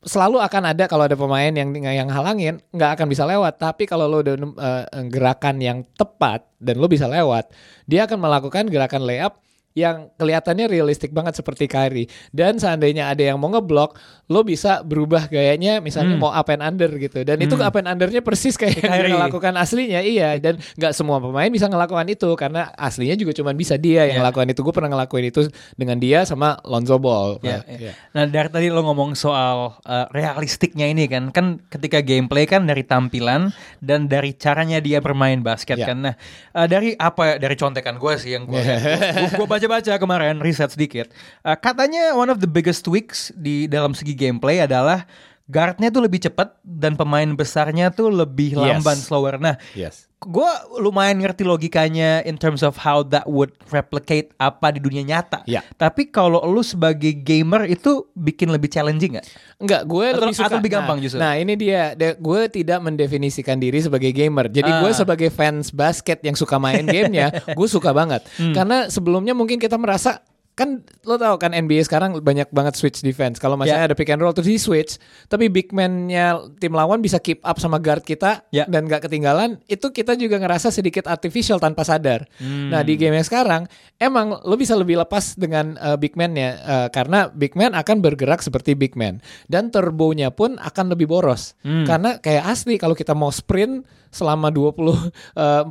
Selalu 0.00 0.40
akan 0.40 0.62
ada 0.72 0.84
kalau 0.88 1.04
ada 1.04 1.16
pemain 1.16 1.52
yang 1.52 1.72
yang 1.76 2.08
halangin 2.08 2.60
nggak 2.72 3.00
akan 3.00 3.06
bisa 3.08 3.24
lewat. 3.24 3.56
Tapi 3.56 3.88
kalau 3.88 4.08
lo 4.08 4.20
udah 4.20 4.36
uh, 4.36 4.84
gerakan 5.08 5.60
yang 5.60 5.78
tepat 5.96 6.44
dan 6.60 6.80
lo 6.80 6.88
bisa 6.88 7.08
lewat, 7.08 7.52
dia 7.88 8.04
akan 8.04 8.18
melakukan 8.20 8.68
gerakan 8.68 9.04
layup 9.04 9.40
yang 9.72 10.10
kelihatannya 10.14 10.66
realistik 10.66 11.10
banget 11.10 11.36
seperti 11.36 11.64
Kyrie. 11.64 12.10
Dan 12.28 12.56
seandainya 12.56 13.06
ada 13.06 13.22
yang 13.22 13.36
mau 13.36 13.48
ngeblok, 13.48 13.94
lo 14.26 14.42
bisa 14.42 14.82
berubah 14.82 15.26
gayanya 15.26 15.78
misalnya 15.78 16.14
mau 16.16 16.30
up 16.30 16.48
and 16.48 16.58
under 16.60 16.90
gitu. 16.92 17.22
Dan 17.22 17.38
itu 17.38 17.54
up 17.54 17.74
and 17.74 17.86
undernya 17.86 18.18
persis 18.18 18.54
kayak 18.54 18.78
yang 18.78 18.90
Kyrie. 18.90 19.10
dia 19.10 19.20
lakukan 19.20 19.54
aslinya. 19.54 20.00
Iya, 20.00 20.36
dan 20.36 20.54
nggak 20.74 20.90
semua 20.90 21.18
pemain 21.18 21.46
bisa 21.46 21.66
ngelakukan 21.66 22.06
itu 22.08 22.30
karena 22.34 22.66
aslinya 22.74 23.14
juga 23.14 23.30
cuma 23.32 23.50
bisa 23.52 23.74
dia 23.74 24.04
yang 24.04 24.18
Iya. 24.18 24.20
ngelakuin 24.20 24.50
itu. 24.50 24.60
Gue 24.60 24.74
pernah 24.74 24.90
ngelakuin 24.90 25.26
itu 25.26 25.40
dengan 25.74 25.96
dia 25.96 26.22
sama 26.24 26.58
Lonzo 26.62 26.98
Ball. 26.98 27.38
Ya, 27.40 27.62
Nah, 27.62 27.78
ya. 27.78 27.92
Nah 28.10 28.24
dari 28.26 28.48
tadi 28.48 28.66
lo 28.68 28.82
ngomong 28.82 29.14
soal 29.14 29.78
uh, 29.78 30.06
realistiknya 30.10 30.86
ini 30.86 31.06
kan, 31.06 31.30
kan 31.30 31.46
ketika 31.68 32.00
gameplay 32.00 32.42
kan 32.44 32.66
dari 32.66 32.82
tampilan 32.82 33.54
dan 33.78 34.06
dari 34.06 34.34
caranya 34.34 34.78
dia 34.78 34.98
bermain 34.98 35.38
basket 35.40 35.78
Ya. 35.78 35.88
kan. 35.88 36.02
Nah 36.02 36.14
uh, 36.52 36.66
dari 36.66 36.94
apa 36.94 37.36
dari 37.36 37.54
contekan 37.54 37.96
gue 37.96 38.14
sih 38.16 38.34
yang 38.34 38.44
gue 38.44 38.58
gue 39.38 39.46
baca-baca 39.60 40.00
kemarin 40.00 40.40
riset 40.40 40.72
sedikit, 40.72 41.12
Uh, 41.44 41.52
katanya 41.52 42.16
one 42.16 42.32
of 42.32 42.40
the 42.40 42.48
biggest 42.48 42.84
tweaks 42.88 43.28
di 43.36 43.68
dalam 43.68 43.92
segi 43.92 44.16
gameplay 44.16 44.64
adalah 44.64 45.04
guardnya 45.50 45.90
tuh 45.90 46.00
lebih 46.00 46.22
cepat 46.22 46.54
dan 46.62 46.94
pemain 46.94 47.26
besarnya 47.28 47.90
tuh 47.90 48.08
lebih 48.08 48.54
Yes. 48.54 48.62
lamban 48.78 48.96
slower. 48.96 49.34
Nah 49.36 49.58
Yes. 49.74 50.06
gue 50.16 50.50
lumayan 50.76 51.16
ngerti 51.16 51.42
logikanya 51.42 52.20
in 52.22 52.36
terms 52.36 52.60
of 52.60 52.76
how 52.76 53.00
that 53.00 53.24
would 53.24 53.50
replicate 53.70 54.36
apa 54.36 54.68
di 54.68 54.78
dunia 54.78 55.00
nyata. 55.00 55.40
Ya. 55.44 55.64
Tapi 55.74 56.08
kalau 56.08 56.44
lu 56.44 56.60
sebagai 56.60 57.16
gamer 57.16 57.64
itu 57.66 58.04
bikin 58.12 58.48
lebih 58.48 58.68
challenging 58.68 59.16
nggak? 59.16 59.26
Enggak, 59.56 59.82
gue 59.82 60.04
Atau- 60.06 60.20
lebih 60.22 60.36
suka. 60.36 60.46
atau 60.46 60.56
lebih 60.60 60.72
gampang 60.72 60.96
nah, 60.96 61.02
justru? 61.02 61.18
Nah, 61.18 61.32
ini 61.34 61.56
dia. 61.56 61.96
De- 61.96 62.14
gue 62.14 62.40
tidak 62.52 62.78
mendefinisikan 62.80 63.56
diri 63.56 63.80
sebagai 63.80 64.12
gamer. 64.12 64.52
Jadi 64.52 64.68
gue 64.70 64.92
Ah. 64.92 64.96
sebagai 64.96 65.32
fans 65.32 65.72
basket 65.72 66.20
yang 66.20 66.36
suka 66.36 66.60
main 66.60 66.84
gamenya, 66.84 67.32
gue 67.58 67.66
suka 67.66 67.88
banget. 67.90 68.20
Hmm. 68.36 68.52
Karena 68.52 68.86
sebelumnya 68.86 69.32
mungkin 69.32 69.56
kita 69.56 69.80
merasa 69.80 70.20
kan 70.60 70.84
lo 71.08 71.16
tau 71.16 71.40
kan 71.40 71.56
NBA 71.56 71.88
sekarang 71.88 72.20
banyak 72.20 72.52
banget 72.52 72.76
switch 72.76 73.00
defense. 73.00 73.40
Kalau 73.40 73.56
misalnya 73.56 73.88
Ya. 73.88 73.88
ada 73.88 73.96
pick 73.96 74.12
and 74.12 74.20
roll 74.20 74.36
terus 74.36 74.44
di 74.44 74.60
switch, 74.60 75.00
tapi 75.24 75.48
big 75.48 75.72
man-nya 75.72 76.36
tim 76.60 76.76
lawan 76.76 77.00
bisa 77.00 77.16
keep 77.16 77.40
up 77.40 77.56
sama 77.56 77.80
guard 77.80 78.04
kita 78.04 78.44
Ya. 78.52 78.68
dan 78.68 78.84
gak 78.84 79.08
ketinggalan, 79.08 79.56
itu 79.64 79.88
kita 79.88 80.12
juga 80.20 80.36
ngerasa 80.36 80.68
sedikit 80.68 81.08
artificial 81.08 81.56
tanpa 81.56 81.80
sadar. 81.88 82.28
Hmm. 82.36 82.68
Nah 82.68 82.84
di 82.84 83.00
game 83.00 83.16
yang 83.16 83.24
sekarang 83.24 83.64
emang 83.96 84.36
lo 84.44 84.60
bisa 84.60 84.76
lebih 84.76 85.00
lepas 85.00 85.32
dengan 85.32 85.80
uh, 85.80 85.96
big 85.96 86.12
man-nya 86.12 86.60
uh, 86.60 86.88
karena 86.92 87.32
big 87.32 87.56
man 87.56 87.72
akan 87.72 88.04
bergerak 88.04 88.44
seperti 88.44 88.76
big 88.76 88.92
man 88.92 89.24
dan 89.48 89.72
turbonya 89.72 90.28
pun 90.28 90.60
akan 90.60 90.92
lebih 90.92 91.08
boros. 91.08 91.56
Hmm. 91.64 91.88
Karena 91.88 92.20
kayak 92.20 92.44
asli 92.44 92.76
kalau 92.76 92.92
kita 92.92 93.16
mau 93.16 93.32
sprint 93.32 93.88
selama 94.10 94.50
20 94.50 94.74
uh, 94.74 95.70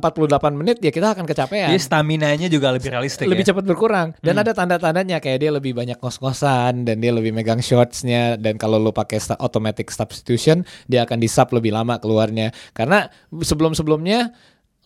menit 0.56 0.80
ya 0.80 0.88
kita 0.88 1.12
akan 1.12 1.28
kecapean 1.28 1.68
Jadi 1.68 1.76
stamina-nya 1.76 2.48
juga 2.48 2.72
lebih 2.72 2.88
realistik 2.88 3.28
lebih 3.28 3.44
ya. 3.44 3.52
cepat 3.52 3.68
berkurang 3.68 4.16
dan 4.24 4.32
ada 4.40 4.56
tanda-tandanya 4.80 5.20
kayak 5.20 5.38
dia 5.44 5.52
lebih 5.52 5.76
banyak 5.76 6.00
ngos-ngosan 6.00 6.88
dan 6.88 6.96
dia 6.98 7.12
lebih 7.12 7.36
megang 7.36 7.60
shotsnya 7.60 8.40
dan 8.40 8.56
kalau 8.56 8.80
lo 8.80 8.90
pakai 8.90 9.20
automatic 9.36 9.92
substitution 9.92 10.64
dia 10.88 11.04
akan 11.04 11.20
di 11.20 11.28
sub 11.28 11.52
lebih 11.52 11.76
lama 11.76 12.00
keluarnya. 12.00 12.50
Karena 12.72 13.12
sebelum-sebelumnya 13.28 14.32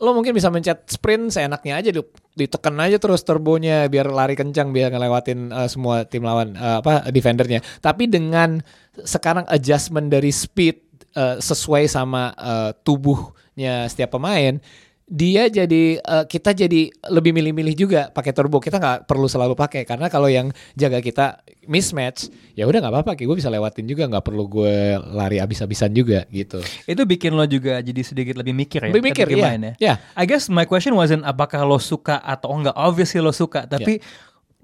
lo 0.02 0.10
mungkin 0.10 0.34
bisa 0.34 0.50
mencet 0.50 0.90
sprint 0.90 1.30
seenaknya 1.30 1.78
aja 1.78 1.90
di- 1.94 2.12
ditekan 2.34 2.74
aja 2.82 2.98
terus 2.98 3.22
turbonya 3.22 3.86
biar 3.86 4.10
lari 4.10 4.34
kencang 4.34 4.74
biar 4.74 4.90
ngelewatin 4.90 5.54
uh, 5.54 5.70
semua 5.70 6.02
tim 6.02 6.26
lawan 6.26 6.58
uh, 6.58 6.82
apa 6.82 7.06
defendernya. 7.14 7.62
Tapi 7.78 8.10
dengan 8.10 8.58
sekarang 9.06 9.46
adjustment 9.46 10.10
dari 10.10 10.34
speed 10.34 11.06
uh, 11.14 11.38
sesuai 11.38 11.86
sama 11.86 12.34
uh, 12.34 12.70
tubuhnya 12.82 13.86
setiap 13.86 14.18
pemain 14.18 14.58
dia 15.04 15.52
jadi 15.52 16.00
uh, 16.00 16.24
kita 16.24 16.56
jadi 16.56 16.88
lebih 17.12 17.36
milih-milih 17.36 17.74
juga 17.76 18.08
pakai 18.08 18.32
turbo 18.32 18.56
kita 18.56 18.80
nggak 18.80 18.98
perlu 19.04 19.28
selalu 19.28 19.52
pakai 19.52 19.84
karena 19.84 20.08
kalau 20.08 20.32
yang 20.32 20.48
jaga 20.72 21.04
kita 21.04 21.44
mismatch 21.68 22.32
ya 22.56 22.64
udah 22.64 22.80
nggak 22.80 22.92
apa-apa 22.92 23.12
kayak 23.12 23.28
gue 23.28 23.36
bisa 23.36 23.52
lewatin 23.52 23.84
juga 23.84 24.08
nggak 24.08 24.24
perlu 24.24 24.48
gue 24.48 24.96
lari 25.12 25.44
abis-abisan 25.44 25.92
juga 25.92 26.24
gitu 26.32 26.64
Itu 26.88 27.04
bikin 27.04 27.32
lo 27.36 27.44
juga 27.48 27.80
jadi 27.80 28.00
sedikit 28.04 28.34
lebih 28.40 28.54
mikir 28.56 28.80
ya. 28.88 28.90
Lebih 28.92 29.04
mikir, 29.04 29.26
ya. 29.30 29.56
Iya. 29.78 29.94
I 30.16 30.24
guess 30.24 30.48
my 30.52 30.64
question 30.68 30.96
wasn't 30.96 31.24
apakah 31.24 31.62
lo 31.64 31.80
suka 31.80 32.20
atau 32.20 32.52
enggak. 32.52 32.74
Obviously 32.76 33.20
lo 33.20 33.32
suka, 33.32 33.64
tapi 33.64 34.00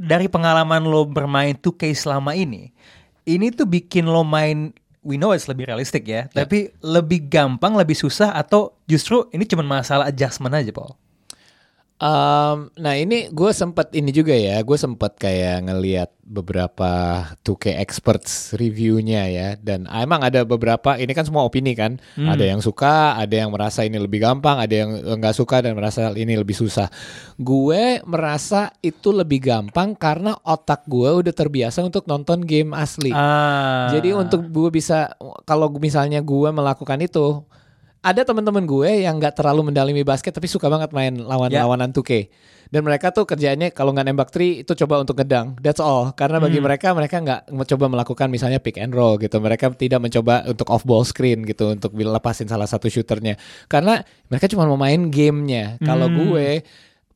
dari 0.01 0.27
pengalaman 0.27 0.85
lo 0.85 1.05
bermain 1.05 1.57
2K 1.57 1.93
selama 1.93 2.33
ini, 2.33 2.73
ini 3.29 3.47
tuh 3.53 3.69
bikin 3.69 4.09
lo 4.09 4.25
main 4.25 4.73
we 5.00 5.16
know 5.16 5.33
it's 5.33 5.49
lebih 5.49 5.69
realistik 5.69 6.04
ya, 6.04 6.28
tapi 6.33 6.73
lebih 6.85 7.28
gampang, 7.33 7.73
lebih 7.76 7.97
susah 7.97 8.37
atau 8.37 8.76
justru 8.85 9.25
ini 9.33 9.49
cuma 9.49 9.64
masalah 9.64 10.09
adjustment 10.09 10.52
aja, 10.52 10.73
Paul. 10.73 10.92
Um, 12.00 12.73
nah 12.80 12.97
ini 12.97 13.28
gue 13.28 13.52
sempet 13.52 13.92
ini 13.92 14.09
juga 14.09 14.33
ya, 14.33 14.57
gue 14.64 14.78
sempet 14.80 15.21
kayak 15.21 15.69
ngeliat 15.69 16.09
beberapa 16.25 16.88
2K 17.45 17.76
experts 17.76 18.57
reviewnya 18.57 19.28
ya, 19.28 19.49
dan 19.61 19.85
emang 19.85 20.25
ada 20.25 20.40
beberapa 20.49 20.97
ini 20.97 21.12
kan 21.12 21.28
semua 21.28 21.45
opini 21.45 21.76
kan, 21.76 22.00
ada 22.16 22.40
yang 22.40 22.64
suka, 22.64 23.21
ada 23.21 23.45
yang 23.45 23.52
merasa 23.52 23.85
ini 23.85 24.00
lebih 24.00 24.25
gampang, 24.25 24.57
ada 24.57 24.73
yang 24.73 24.97
nggak 24.97 25.37
suka 25.37 25.61
dan 25.61 25.76
merasa 25.76 26.09
ini 26.16 26.40
lebih 26.40 26.57
susah. 26.57 26.88
Gue 27.37 28.00
merasa 28.09 28.73
itu 28.80 29.12
lebih 29.12 29.45
gampang 29.45 29.92
karena 29.92 30.33
otak 30.40 30.88
gue 30.88 31.21
udah 31.21 31.35
terbiasa 31.37 31.85
untuk 31.85 32.09
nonton 32.09 32.40
game 32.49 32.73
asli. 32.73 33.12
Ah. 33.12 33.92
Jadi 33.92 34.16
untuk 34.16 34.49
gue 34.49 34.73
bisa 34.73 35.12
kalau 35.45 35.69
misalnya 35.76 36.25
gue 36.25 36.49
melakukan 36.49 36.97
itu 37.04 37.45
ada 38.00 38.25
teman-teman 38.25 38.64
gue 38.64 39.04
yang 39.04 39.21
nggak 39.21 39.37
terlalu 39.37 39.69
mendalami 39.69 40.00
basket 40.00 40.33
tapi 40.33 40.49
suka 40.49 40.73
banget 40.73 40.88
main 40.97 41.21
lawan-lawanan 41.21 41.92
2K. 41.92 42.33
Dan 42.71 42.87
mereka 42.87 43.11
tuh 43.11 43.26
kerjaannya 43.26 43.75
kalau 43.75 43.90
nggak 43.90 44.07
nembak 44.07 44.30
three 44.30 44.62
itu 44.62 44.73
coba 44.78 45.02
untuk 45.02 45.19
ngedang. 45.19 45.59
That's 45.59 45.83
all. 45.83 46.14
Karena 46.14 46.38
bagi 46.38 46.62
mereka 46.62 46.95
mereka 46.95 47.19
nggak 47.19 47.50
mencoba 47.50 47.90
melakukan 47.90 48.30
misalnya 48.30 48.62
pick 48.62 48.78
and 48.78 48.95
roll 48.95 49.19
gitu. 49.19 49.42
Mereka 49.42 49.75
tidak 49.75 49.99
mencoba 49.99 50.47
untuk 50.47 50.71
off 50.71 50.87
ball 50.87 51.02
screen 51.02 51.42
gitu 51.42 51.75
untuk 51.75 51.90
lepasin 51.99 52.47
salah 52.47 52.71
satu 52.71 52.87
shooternya. 52.87 53.35
Karena 53.66 53.99
mereka 54.30 54.47
cuma 54.47 54.71
mau 54.71 54.78
main 54.78 55.11
gamenya. 55.11 55.83
Kalau 55.83 56.07
gue 56.14 56.62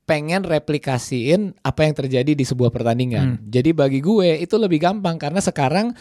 pengen 0.05 0.45
replikasiin 0.45 1.57
apa 1.65 1.89
yang 1.89 1.95
terjadi 1.97 2.33
di 2.37 2.45
sebuah 2.45 2.69
pertandingan. 2.69 3.41
Jadi 3.49 3.73
bagi 3.73 4.05
gue 4.05 4.37
itu 4.41 4.55
lebih 4.61 4.81
gampang 4.81 5.17
karena 5.17 5.41
sekarang 5.41 5.97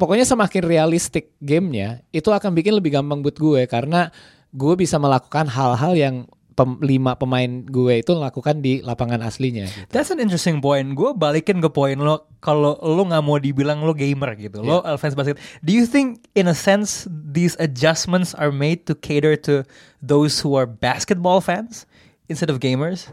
pokoknya 0.00 0.24
semakin 0.24 0.62
realistik 0.64 1.36
gamenya 1.38 2.00
itu 2.14 2.32
akan 2.32 2.56
bikin 2.56 2.72
lebih 2.72 2.96
gampang 2.96 3.20
buat 3.20 3.36
gue 3.36 3.68
karena 3.68 4.08
gue 4.52 4.74
bisa 4.76 4.96
melakukan 4.96 5.48
hal-hal 5.48 5.92
yang 5.92 6.16
pem- 6.52 6.80
lima 6.84 7.16
pemain 7.16 7.64
gue 7.64 8.04
itu 8.04 8.12
lakukan 8.12 8.60
di 8.60 8.84
lapangan 8.84 9.24
aslinya. 9.24 9.66
gitu. 9.66 9.88
That's 9.88 10.12
an 10.12 10.20
interesting 10.20 10.60
point. 10.60 10.92
Gue 10.92 11.16
balikin 11.16 11.58
ke 11.64 11.68
poin 11.72 11.96
lo 11.96 12.28
kalau 12.44 12.76
lo 12.80 13.02
nggak 13.08 13.24
mau 13.24 13.40
dibilang 13.40 13.80
lo 13.82 13.96
gamer 13.96 14.36
gitu, 14.36 14.60
lo 14.60 14.84
uh, 14.84 14.96
fans 15.00 15.16
basket. 15.16 15.40
Do 15.64 15.72
you 15.72 15.88
think 15.88 16.24
in 16.36 16.46
a 16.48 16.56
sense 16.56 17.08
these 17.08 17.56
adjustments 17.58 18.36
are 18.36 18.52
made 18.52 18.84
to 18.88 18.94
cater 18.94 19.36
to 19.48 19.64
those 20.04 20.40
who 20.44 20.52
are 20.56 20.68
basketball 20.68 21.40
fans 21.40 21.88
instead 22.28 22.52
of 22.52 22.60
gamers? 22.60 23.08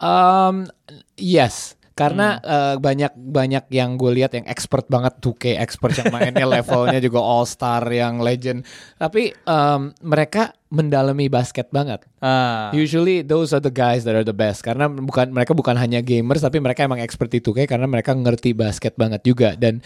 Um, 0.00 0.66
yes. 1.20 1.76
Karena 2.00 2.40
eh, 2.40 2.76
banyak 2.80 3.12
banyak 3.12 3.68
yang 3.68 4.00
gue 4.00 4.08
lihat 4.16 4.32
yang 4.32 4.48
expert 4.48 4.88
banget 4.88 5.20
2K 5.20 5.60
expert 5.60 5.92
yang 6.00 6.08
mainnya 6.08 6.48
levelnya 6.56 6.96
juga 6.96 7.20
all 7.20 7.44
star 7.44 7.84
yang 7.92 8.24
legend. 8.24 8.64
Tapi 8.96 9.36
em, 9.36 9.92
mereka 10.00 10.56
mendalami 10.72 11.28
basket 11.28 11.68
banget. 11.68 12.00
Ah, 12.24 12.72
Usually 12.72 13.20
those 13.20 13.52
are 13.52 13.60
the 13.60 13.74
guys 13.74 14.08
that 14.08 14.16
are 14.16 14.24
the 14.24 14.32
best 14.32 14.64
karena 14.64 14.88
bukan 14.88 15.28
mereka 15.28 15.52
bukan 15.52 15.76
hanya 15.76 16.00
gamers 16.00 16.40
tapi 16.40 16.56
mereka 16.56 16.88
emang 16.88 17.04
expert 17.04 17.28
di 17.28 17.44
2K 17.44 17.68
karena 17.68 17.84
mereka 17.84 18.16
ngerti 18.16 18.56
basket 18.56 18.96
banget 18.96 19.20
juga 19.20 19.52
dan 19.60 19.84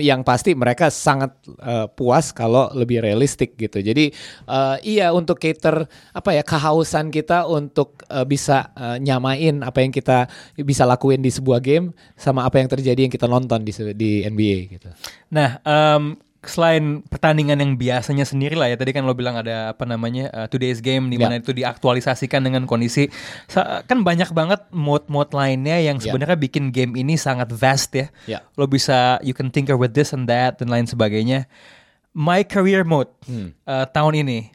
yang 0.00 0.24
pasti 0.24 0.56
mereka 0.56 0.88
sangat 0.88 1.36
eh, 1.60 1.86
puas 1.92 2.32
kalau 2.32 2.72
lebih 2.72 3.04
realistik 3.04 3.56
gitu. 3.60 3.84
Jadi 3.84 4.08
eh, 4.48 4.76
iya 4.84 5.12
untuk 5.12 5.36
cater 5.36 5.84
apa 6.16 6.30
ya 6.32 6.42
kehausan 6.42 7.12
kita 7.12 7.44
untuk 7.44 8.00
eh, 8.08 8.24
bisa 8.24 8.72
eh, 8.72 8.96
nyamain 9.00 9.60
apa 9.60 9.84
yang 9.84 9.92
kita 9.92 10.28
bisa 10.64 10.88
lakuin 10.88 11.20
di 11.20 11.28
sebuah 11.28 11.60
game 11.60 11.92
sama 12.16 12.48
apa 12.48 12.60
yang 12.64 12.68
terjadi 12.72 13.00
yang 13.08 13.12
kita 13.12 13.28
nonton 13.28 13.60
di 13.60 13.72
di 13.92 14.10
NBA 14.24 14.58
gitu. 14.78 14.88
Nah, 15.32 15.60
em, 15.60 16.16
selain 16.46 17.02
pertandingan 17.02 17.58
yang 17.58 17.72
biasanya 17.74 18.22
sendiri 18.22 18.54
lah 18.54 18.70
ya, 18.70 18.76
tadi 18.78 18.94
kan 18.94 19.02
lo 19.02 19.12
bilang 19.12 19.34
ada 19.34 19.74
apa 19.74 19.82
namanya 19.84 20.30
uh, 20.30 20.46
today's 20.46 20.78
game 20.78 21.10
di 21.10 21.18
mana 21.18 21.36
Ya. 21.36 21.42
itu 21.42 21.50
diaktualisasikan 21.52 22.40
dengan 22.40 22.64
kondisi 22.64 23.10
kan 23.84 24.00
banyak 24.00 24.30
banget 24.30 24.62
mode-mode 24.70 25.34
lainnya 25.34 25.82
yang 25.82 25.98
Ya. 25.98 26.08
sebenarnya 26.08 26.38
bikin 26.38 26.70
game 26.70 26.94
ini 26.94 27.18
sangat 27.18 27.50
vast 27.50 27.90
ya. 27.92 28.06
Ya. 28.24 28.38
Lo 28.54 28.64
bisa 28.64 29.18
you 29.20 29.34
can 29.34 29.50
tinker 29.50 29.74
with 29.74 29.92
this 29.92 30.14
and 30.14 30.30
that 30.30 30.62
dan 30.62 30.70
lain 30.70 30.86
sebagainya. 30.86 31.50
My 32.14 32.46
career 32.46 32.86
mode 32.86 33.10
Hmm. 33.26 33.58
uh, 33.66 33.90
tahun 33.90 34.22
ini 34.22 34.53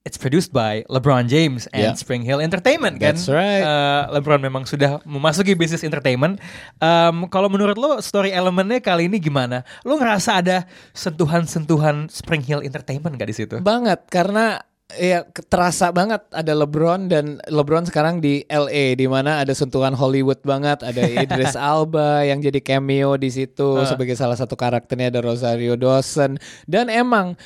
It's 0.00 0.16
produced 0.16 0.48
by 0.48 0.80
LeBron 0.88 1.28
James 1.28 1.68
and 1.76 1.92
Yeah. 1.92 1.92
Spring 1.92 2.24
Hill 2.24 2.40
Entertainment 2.40 2.96
kan. 2.96 3.20
That's 3.20 3.28
right. 3.28 3.60
Uh, 3.60 4.08
LeBron 4.16 4.40
memang 4.40 4.64
sudah 4.64 4.96
memasuki 5.04 5.52
bisnis 5.52 5.84
entertainment. 5.84 6.40
Um, 6.80 7.28
kalau 7.28 7.52
menurut 7.52 7.76
lo 7.76 8.00
story 8.00 8.32
elemennya 8.32 8.80
kali 8.80 9.12
ini 9.12 9.20
gimana? 9.20 9.60
Lo 9.84 10.00
ngerasa 10.00 10.40
ada 10.40 10.64
sentuhan-sentuhan 10.96 12.08
Spring 12.08 12.40
Hill 12.40 12.64
Entertainment 12.64 13.20
gak 13.20 13.28
di 13.28 13.36
situ? 13.36 13.54
Banget 13.60 14.08
karena 14.08 14.64
ya 14.96 15.22
terasa 15.52 15.92
banget 15.92 16.24
ada 16.32 16.52
LeBron 16.56 17.12
dan 17.12 17.38
LeBron 17.46 17.86
sekarang 17.86 18.18
di 18.24 18.42
LA 18.48 18.96
di 18.96 19.04
mana 19.04 19.44
ada 19.44 19.52
sentuhan 19.52 19.92
Hollywood 19.92 20.40
banget, 20.42 20.80
ada 20.80 21.04
Idris 21.28 21.54
Alba 21.54 22.24
yang 22.24 22.40
jadi 22.40 22.58
cameo 22.64 23.20
di 23.20 23.28
situ 23.28 23.84
sebagai 23.84 24.16
salah 24.16 24.34
satu 24.34 24.56
karakternya 24.56 25.12
ada 25.12 25.20
Rosario 25.22 25.76
Dawson 25.76 26.40
dan 26.66 26.88
emang 26.88 27.36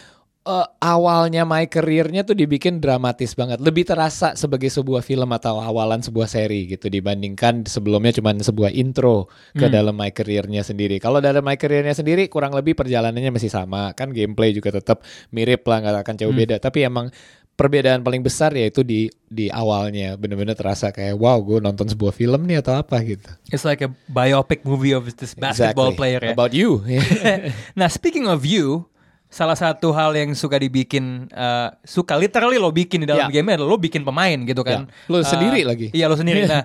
eh, 0.45 0.67
awalnya 0.81 1.49
my 1.49 1.67
career-nya 1.67 2.23
tuh 2.23 2.37
dibikin 2.37 2.79
dramatis 2.79 3.33
banget. 3.33 3.59
Lebih 3.65 3.89
terasa 3.89 4.37
sebagai 4.37 4.69
sebuah 4.69 5.01
film 5.01 5.33
atau 5.33 5.59
awalan 5.61 6.05
sebuah 6.05 6.29
seri 6.29 6.69
gitu 6.69 6.93
dibandingkan 6.93 7.65
sebelumnya 7.65 8.13
cuman 8.21 8.45
sebuah 8.45 8.71
intro 8.77 9.33
ke 9.57 9.67
dalam 9.73 9.97
my 9.97 10.13
career-nya 10.13 10.61
sendiri. 10.61 11.01
Kalau 11.01 11.19
dalam 11.25 11.43
my 11.43 11.57
career-nya 11.57 11.97
sendiri 11.97 12.29
kurang 12.29 12.53
lebih 12.53 12.77
perjalanannya 12.77 13.33
masih 13.33 13.49
sama. 13.51 13.97
Kan 13.97 14.13
gameplay 14.13 14.53
juga 14.53 14.73
tetap 14.73 15.03
mirip 15.33 15.65
lah 15.65 15.81
nggak 15.81 16.05
akan 16.05 16.17
jauh 16.21 16.35
beda. 16.37 16.61
Tapi 16.61 16.85
emang 16.85 17.09
perbedaan 17.55 18.03
paling 18.03 18.23
besar 18.23 18.51
yaitu 18.55 18.83
di 18.83 19.07
di 19.31 19.47
awalnya 19.47 20.19
bener-bener 20.19 20.59
terasa 20.59 20.91
kayak 20.91 21.15
wow 21.15 21.39
gue 21.39 21.63
nonton 21.63 21.87
sebuah 21.87 22.11
film 22.11 22.51
nih 22.51 22.61
atau 22.61 22.83
apa 22.83 22.99
gitu. 23.07 23.31
It's 23.55 23.63
like 23.63 23.81
a 23.83 23.95
biopic 24.11 24.67
movie 24.67 24.91
of 24.91 25.07
this 25.07 25.39
basketball 25.39 25.95
Exactly. 25.95 25.99
player 25.99 26.21
ya. 26.21 26.33
About 26.35 26.53
you. 26.55 26.83
nah, 27.79 27.87
speaking 27.87 28.27
of 28.27 28.43
you, 28.43 28.91
salah 29.35 29.59
satu 29.59 29.91
hal 29.91 30.15
yang 30.15 30.31
suka 30.33 30.55
dibikin 30.57 31.27
uh, 31.29 31.75
suka 31.83 32.15
literally 32.15 32.55
lo 32.55 32.71
bikin 32.71 33.03
di 33.03 33.09
dalam 33.09 33.27
Ya. 33.27 33.35
game 33.35 33.51
adalah 33.51 33.67
lo 33.67 33.77
bikin 33.77 34.07
pemain 34.07 34.39
gitu 34.41 34.63
kan. 34.63 34.87
Ya. 34.87 35.11
Lo 35.11 35.19
Uh, 35.19 35.27
sendiri 35.27 35.67
lagi. 35.67 35.91
Iya, 35.91 36.07
lo 36.07 36.15
sendiri. 36.15 36.47
Nah, 36.55 36.63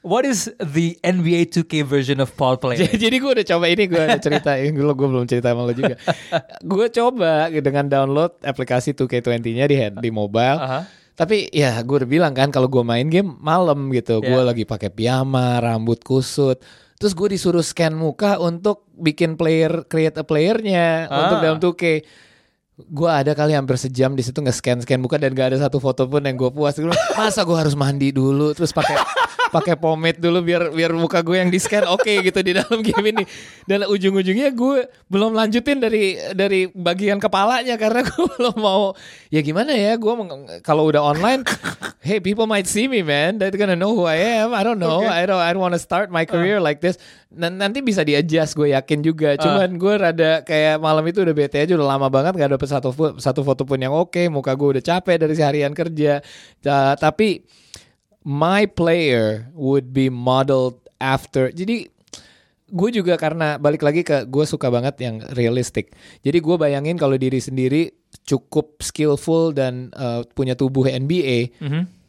what 0.00 0.22
is 0.22 0.50
the 0.58 0.98
NBA 1.00 1.46
2K 1.48 1.84
version 1.84 2.18
of 2.18 2.34
Paul 2.34 2.58
Player? 2.58 2.80
Jadi, 2.80 2.98
jadi 2.98 3.16
gue 3.16 3.30
udah 3.32 3.46
coba 3.46 3.64
ini 3.66 3.86
gue 3.86 3.98
udah 4.00 4.18
cerita 4.18 4.50
ini 4.54 4.72
dulu 4.72 4.92
gue 4.96 5.08
belum 5.08 5.26
cerita 5.26 5.54
sama 5.54 5.62
lo 5.62 5.72
juga. 5.72 5.94
gue 6.60 6.86
coba 6.88 7.30
dengan 7.48 7.86
download 7.86 8.42
aplikasi 8.42 8.92
2K20-nya 8.92 9.64
di 9.64 9.76
di 9.96 10.10
mobile. 10.10 10.58
Aha. 10.58 10.80
Tapi 11.14 11.50
ya 11.50 11.74
gue 11.80 11.96
udah 11.98 12.06
bilang 12.08 12.30
kan 12.30 12.48
kalau 12.48 12.66
gue 12.66 12.78
main 12.80 13.06
game 13.06 13.30
malam 13.36 13.90
gitu, 13.90 14.18
gue 14.18 14.30
Ya. 14.32 14.42
lagi 14.44 14.62
pakai 14.62 14.86
piyama, 14.88 15.58
rambut 15.58 15.98
kusut. 16.00 16.62
Terus 16.98 17.14
gue 17.14 17.28
disuruh 17.30 17.62
scan 17.62 17.94
muka 17.94 18.36
untuk 18.36 18.90
bikin 18.92 19.38
player, 19.38 19.86
create 19.86 20.18
a 20.18 20.26
playernya 20.26 21.06
untuk 21.06 21.36
Ah. 21.38 21.42
dalam 21.42 21.58
2K. 21.58 22.02
Gue 22.78 23.10
ada 23.10 23.34
kali 23.34 23.54
hampir 23.54 23.74
sejam 23.74 24.14
di 24.14 24.22
situ 24.22 24.38
nge-scan 24.38 24.82
scan 24.82 24.98
muka 24.98 25.18
dan 25.18 25.34
gak 25.34 25.54
ada 25.54 25.58
satu 25.62 25.78
foto 25.78 26.06
pun 26.06 26.22
yang 26.22 26.34
gue 26.34 26.50
puas. 26.50 26.74
Masa 27.14 27.42
gue 27.42 27.54
harus 27.54 27.74
mandi 27.74 28.10
dulu 28.10 28.50
terus 28.50 28.70
pakai 28.70 28.98
pakai 29.48 29.74
pomade 29.76 30.20
dulu 30.20 30.44
biar 30.44 30.70
biar 30.72 30.92
muka 30.94 31.20
gue 31.24 31.40
yang 31.40 31.48
di 31.48 31.58
scan 31.60 31.88
oke 31.88 32.08
gitu 32.24 32.40
di 32.40 32.52
dalam 32.56 32.80
game 32.84 33.16
ini. 33.16 33.24
Dan 33.64 33.84
ujung-ujungnya 33.88 34.52
gue 34.52 34.88
belum 35.08 35.32
lanjutin 35.36 35.80
dari 35.80 36.16
dari 36.32 36.68
bagian 36.72 37.18
kepalanya 37.20 37.76
karena 37.76 38.04
gue 38.08 38.24
belum 38.38 38.56
mau. 38.60 38.92
Ya 39.32 39.40
gimana 39.40 39.72
ya 39.74 39.96
gue 39.96 40.12
kalau 40.64 40.88
udah 40.88 41.00
online 41.00 41.44
hey 42.08 42.22
people 42.22 42.48
might 42.48 42.64
see 42.64 42.88
me 42.88 43.04
man. 43.04 43.36
They're 43.36 43.52
gonna 43.52 43.76
know 43.76 43.92
who 43.92 44.08
I 44.08 44.40
am. 44.40 44.56
I 44.56 44.64
don't 44.64 44.80
know. 44.80 45.04
Okay. 45.04 45.12
I 45.12 45.24
don't 45.28 45.42
I 45.42 45.50
don't 45.52 45.60
want 45.60 45.76
to 45.76 45.82
start 45.82 46.08
my 46.08 46.24
career 46.24 46.62
like 46.62 46.80
this. 46.80 46.96
Nan- 47.28 47.60
nanti 47.60 47.84
bisa 47.84 48.00
di 48.06 48.16
adjust 48.16 48.56
gue 48.56 48.72
yakin 48.72 49.04
juga. 49.04 49.36
Cuman 49.36 49.76
gue 49.76 49.94
rada 49.98 50.40
kayak 50.44 50.80
malam 50.80 51.04
itu 51.04 51.20
udah 51.20 51.34
bete 51.36 51.60
aja 51.60 51.76
udah 51.76 51.88
lama 51.98 52.08
banget 52.08 52.40
gak 52.40 52.50
dapet 52.56 52.68
satu 52.68 52.90
satu 53.20 53.40
foto 53.44 53.68
pun 53.68 53.76
yang 53.76 53.92
oke. 53.92 54.20
Muka 54.32 54.56
gue 54.56 54.78
udah 54.78 54.84
capek 54.84 55.16
dari 55.20 55.34
seharian 55.36 55.72
kerja. 55.76 56.24
Ta- 56.64 56.96
tapi 56.96 57.44
my 58.28 58.68
player 58.68 59.48
would 59.56 59.96
be 59.96 60.12
modeled 60.12 60.76
after 61.00 61.48
jadi 61.48 61.88
gue 62.68 62.90
juga 62.92 63.16
karena 63.16 63.56
balik 63.56 63.80
lagi 63.80 64.04
ke 64.04 64.28
gue 64.28 64.44
suka 64.44 64.68
banget 64.68 65.00
yang 65.00 65.24
realistik. 65.32 65.96
Jadi 66.20 66.38
gue 66.44 66.56
bayangin 66.60 67.00
kalau 67.00 67.16
diri 67.16 67.40
sendiri 67.40 67.88
cukup 68.28 68.84
skillful 68.84 69.56
dan 69.56 69.88
uh, 69.96 70.20
punya 70.36 70.52
tubuh 70.52 70.84
NBA, 70.84 71.56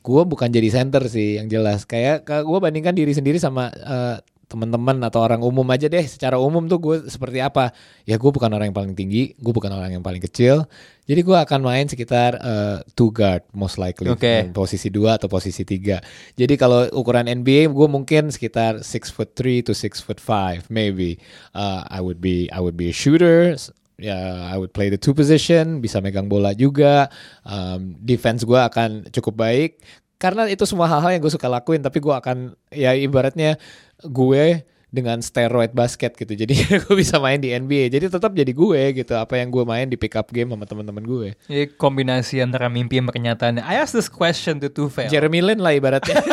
gue 0.03 0.21
bukan 0.27 0.49
jadi 0.51 0.67
center 0.67 1.07
sih 1.07 1.39
yang 1.39 1.47
jelas. 1.47 1.87
Kayak 1.87 2.27
gue 2.27 2.59
bandingkan 2.59 2.91
diri 2.91 3.15
sendiri 3.15 3.39
sama 3.39 3.71
uh, 3.71 4.19
teman-teman 4.49 4.97
atau 5.05 5.21
orang 5.21 5.45
umum 5.45 5.63
aja 5.69 5.85
deh. 5.85 6.01
Secara 6.01 6.41
umum 6.41 6.65
tuh 6.65 6.81
gue 6.81 6.95
seperti 7.05 7.37
apa? 7.37 7.69
Ya 8.03 8.17
gue 8.17 8.31
bukan 8.33 8.49
orang 8.49 8.73
yang 8.73 8.77
paling 8.77 8.97
tinggi, 8.97 9.37
gue 9.37 9.53
bukan 9.53 9.69
orang 9.69 9.93
yang 9.93 10.01
paling 10.01 10.19
kecil. 10.19 10.65
Jadi 11.05 11.21
gue 11.21 11.37
akan 11.37 11.61
main 11.61 11.85
sekitar 11.85 12.37
uh, 12.41 12.81
two 12.97 13.13
guard 13.13 13.45
most 13.53 13.77
likely 13.77 14.09
Oke. 14.09 14.25
Dan 14.25 14.53
posisi 14.53 14.89
2 14.89 15.17
atau 15.21 15.29
posisi 15.29 15.61
3. 15.65 16.37
Jadi 16.37 16.53
kalau 16.57 16.89
ukuran 16.93 17.29
NBA 17.29 17.69
gue 17.69 17.87
mungkin 17.89 18.33
sekitar 18.33 18.81
6 18.81 19.13
foot 19.13 19.37
3 19.37 19.69
to 19.69 19.73
6 19.77 20.05
foot 20.05 20.17
5 20.21 20.69
maybe. 20.73 21.21
Uh, 21.53 21.85
I 21.85 22.01
would 22.01 22.17
be 22.17 22.49
I 22.49 22.61
would 22.61 22.77
be 22.77 22.89
a 22.89 22.95
shooter. 22.95 23.53
Ya, 23.99 24.47
I 24.47 24.55
would 24.55 24.71
play 24.71 24.87
the 24.87 24.95
two 24.95 25.11
position, 25.11 25.83
bisa 25.83 25.99
megang 25.99 26.31
bola 26.31 26.55
juga. 26.55 27.11
Um, 27.43 27.99
defense 27.99 28.47
gue 28.47 28.55
akan 28.55 29.11
cukup 29.11 29.35
baik 29.35 29.83
karena 30.19 30.51
itu 30.51 30.67
semua 30.67 30.91
hal-hal 30.91 31.15
yang 31.15 31.23
gue 31.23 31.31
suka 31.31 31.47
lakuin. 31.47 31.79
Tapi 31.79 31.97
gue 32.03 32.11
akan 32.11 32.53
ya 32.75 32.91
ibaratnya 32.93 33.55
gue 34.03 34.67
dengan 34.89 35.21
steroid 35.21 35.69
basket 35.71 36.17
gitu. 36.17 36.33
Jadi 36.33 36.53
gue 36.83 36.95
bisa 36.97 37.21
main 37.21 37.37
di 37.37 37.53
NBA. 37.53 37.93
Jadi 37.93 38.09
tetap 38.09 38.33
jadi 38.33 38.49
gue 38.49 38.81
gitu. 38.97 39.13
Apa 39.13 39.37
yang 39.37 39.53
gue 39.53 39.61
main 39.61 39.85
di 39.85 39.95
pick 39.95 40.17
up 40.17 40.33
game 40.33 40.49
sama 40.49 40.65
teman-teman 40.65 41.05
gue. 41.05 41.27
Ini 41.45 41.77
kombinasi 41.77 42.41
antara 42.41 42.67
mimpi 42.67 42.97
dan 42.97 43.09
kenyataan. 43.09 43.53
I 43.61 43.77
asked 43.77 43.93
this 43.93 44.09
question 44.09 44.57
to 44.59 44.67
Tufel. 44.67 45.05
Jeremy 45.07 45.45
Lin 45.45 45.61
lah 45.61 45.77
ibaratnya. 45.77 46.17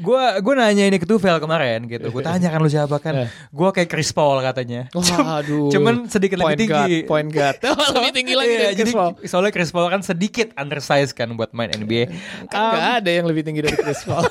Gue 0.00 0.16
gue 0.40 0.54
nanya 0.56 0.88
ini 0.88 0.96
ke 0.96 1.04
Tufel 1.04 1.36
kemarin 1.36 1.84
gitu. 1.84 2.08
Gue 2.08 2.24
tanya 2.24 2.48
kan 2.48 2.60
lu 2.64 2.72
siapa 2.72 2.96
kan? 2.96 3.28
Gue 3.52 3.68
kayak 3.68 3.88
Chris 3.92 4.16
Paul 4.16 4.40
katanya. 4.40 4.88
Waduh. 4.96 5.68
Cuman 5.68 6.08
sedikit 6.08 6.40
Point 6.40 6.56
lebih 6.56 6.60
tinggi. 6.64 6.96
guard, 7.04 7.08
point 7.08 7.28
guard. 7.28 7.58
Lebih 8.00 8.12
tinggi 8.16 8.32
lagi 8.32 8.48
Iya, 8.48 8.56
dari 8.56 8.64
Chris 8.64 8.80
jadi 8.80 8.92
Paul. 8.96 9.10
soalnya 9.28 9.52
Chris 9.52 9.70
Paul 9.70 9.88
kan 9.92 10.00
sedikit 10.00 10.48
undersized 10.56 11.12
kan 11.12 11.28
buat 11.36 11.52
main 11.52 11.68
NBA. 11.68 12.08
Kan 12.48 12.60
nggak 12.72 12.88
ada 13.04 13.10
yang 13.12 13.26
lebih 13.28 13.44
tinggi 13.44 13.60
dari 13.60 13.76
Chris 13.76 14.00
Paul. 14.08 14.24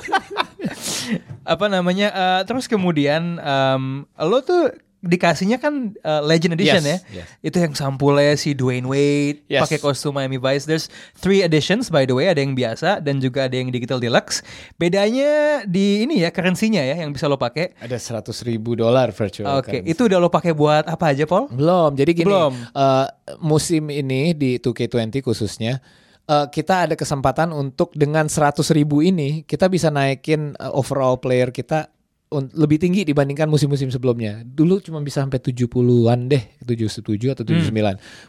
Apa 1.42 1.66
namanya? 1.66 2.08
eh, 2.08 2.40
terus 2.44 2.64
kemudian 2.64 3.36
em, 3.36 3.82
lo 4.18 4.40
tuh 4.40 4.68
dikasihnya 5.00 5.56
kan 5.56 5.96
eh, 5.96 6.20
Legend 6.20 6.52
Edition 6.54 6.84
Yes, 6.84 7.00
ya. 7.08 7.24
yes. 7.24 7.26
Itu 7.40 7.56
yang 7.56 7.72
sampulnya 7.72 8.36
si 8.36 8.52
Dwayne 8.52 8.84
Wade 8.84 9.48
Yes. 9.48 9.64
pakai 9.64 9.80
kostum 9.80 10.12
Miami 10.12 10.36
Vice. 10.36 10.68
There's 10.68 10.92
three 11.16 11.40
editions 11.40 11.88
by 11.88 12.04
the 12.04 12.12
way, 12.12 12.28
ada 12.28 12.36
yang 12.36 12.52
biasa 12.52 13.00
dan 13.00 13.16
juga 13.16 13.48
ada 13.48 13.56
yang 13.56 13.72
digital 13.72 13.96
deluxe. 13.96 14.44
Bedanya 14.76 15.64
di 15.64 16.04
ini 16.04 16.20
ya 16.20 16.28
currency-nya 16.28 16.84
ya 16.84 16.96
yang 16.96 17.12
bisa 17.12 17.24
lo 17.26 17.36
pakai. 17.36 17.72
ada 17.76 17.96
100 17.96 18.28
ribu 18.44 18.76
dolar 18.76 19.08
virtual. 19.08 19.48
Oke, 19.56 19.80
currency. 19.80 19.88
itu 19.88 20.02
udah 20.04 20.18
lo 20.18 20.28
pakai 20.28 20.52
buat 20.52 20.84
apa 20.84 21.16
aja, 21.16 21.24
Paul? 21.24 21.48
Belum. 21.48 21.96
Jadi 21.96 22.10
gini, 22.12 22.28
Belum. 22.28 22.52
eh, 22.52 23.06
musim 23.40 23.88
ini 23.88 24.32
di 24.32 24.56
2K20 24.56 25.24
khususnya 25.24 25.80
eh, 26.30 26.46
kita 26.54 26.86
ada 26.86 26.94
kesempatan 26.94 27.50
untuk 27.50 27.90
dengan 27.98 28.30
100 28.30 28.62
ribu 28.70 29.02
ini 29.02 29.42
kita 29.42 29.66
bisa 29.66 29.90
naikin 29.90 30.54
eh, 30.54 30.70
overall 30.70 31.18
player 31.18 31.50
kita 31.50 31.90
lebih 32.30 32.78
tinggi 32.78 33.02
dibandingkan 33.02 33.50
musim-musim 33.50 33.90
sebelumnya. 33.90 34.46
Dulu 34.46 34.78
cuma 34.78 35.02
bisa 35.02 35.18
sampai 35.18 35.42
70-an 35.42 36.30
deh, 36.30 36.62
77 36.62 37.34
atau 37.34 37.42
79. 37.42 37.74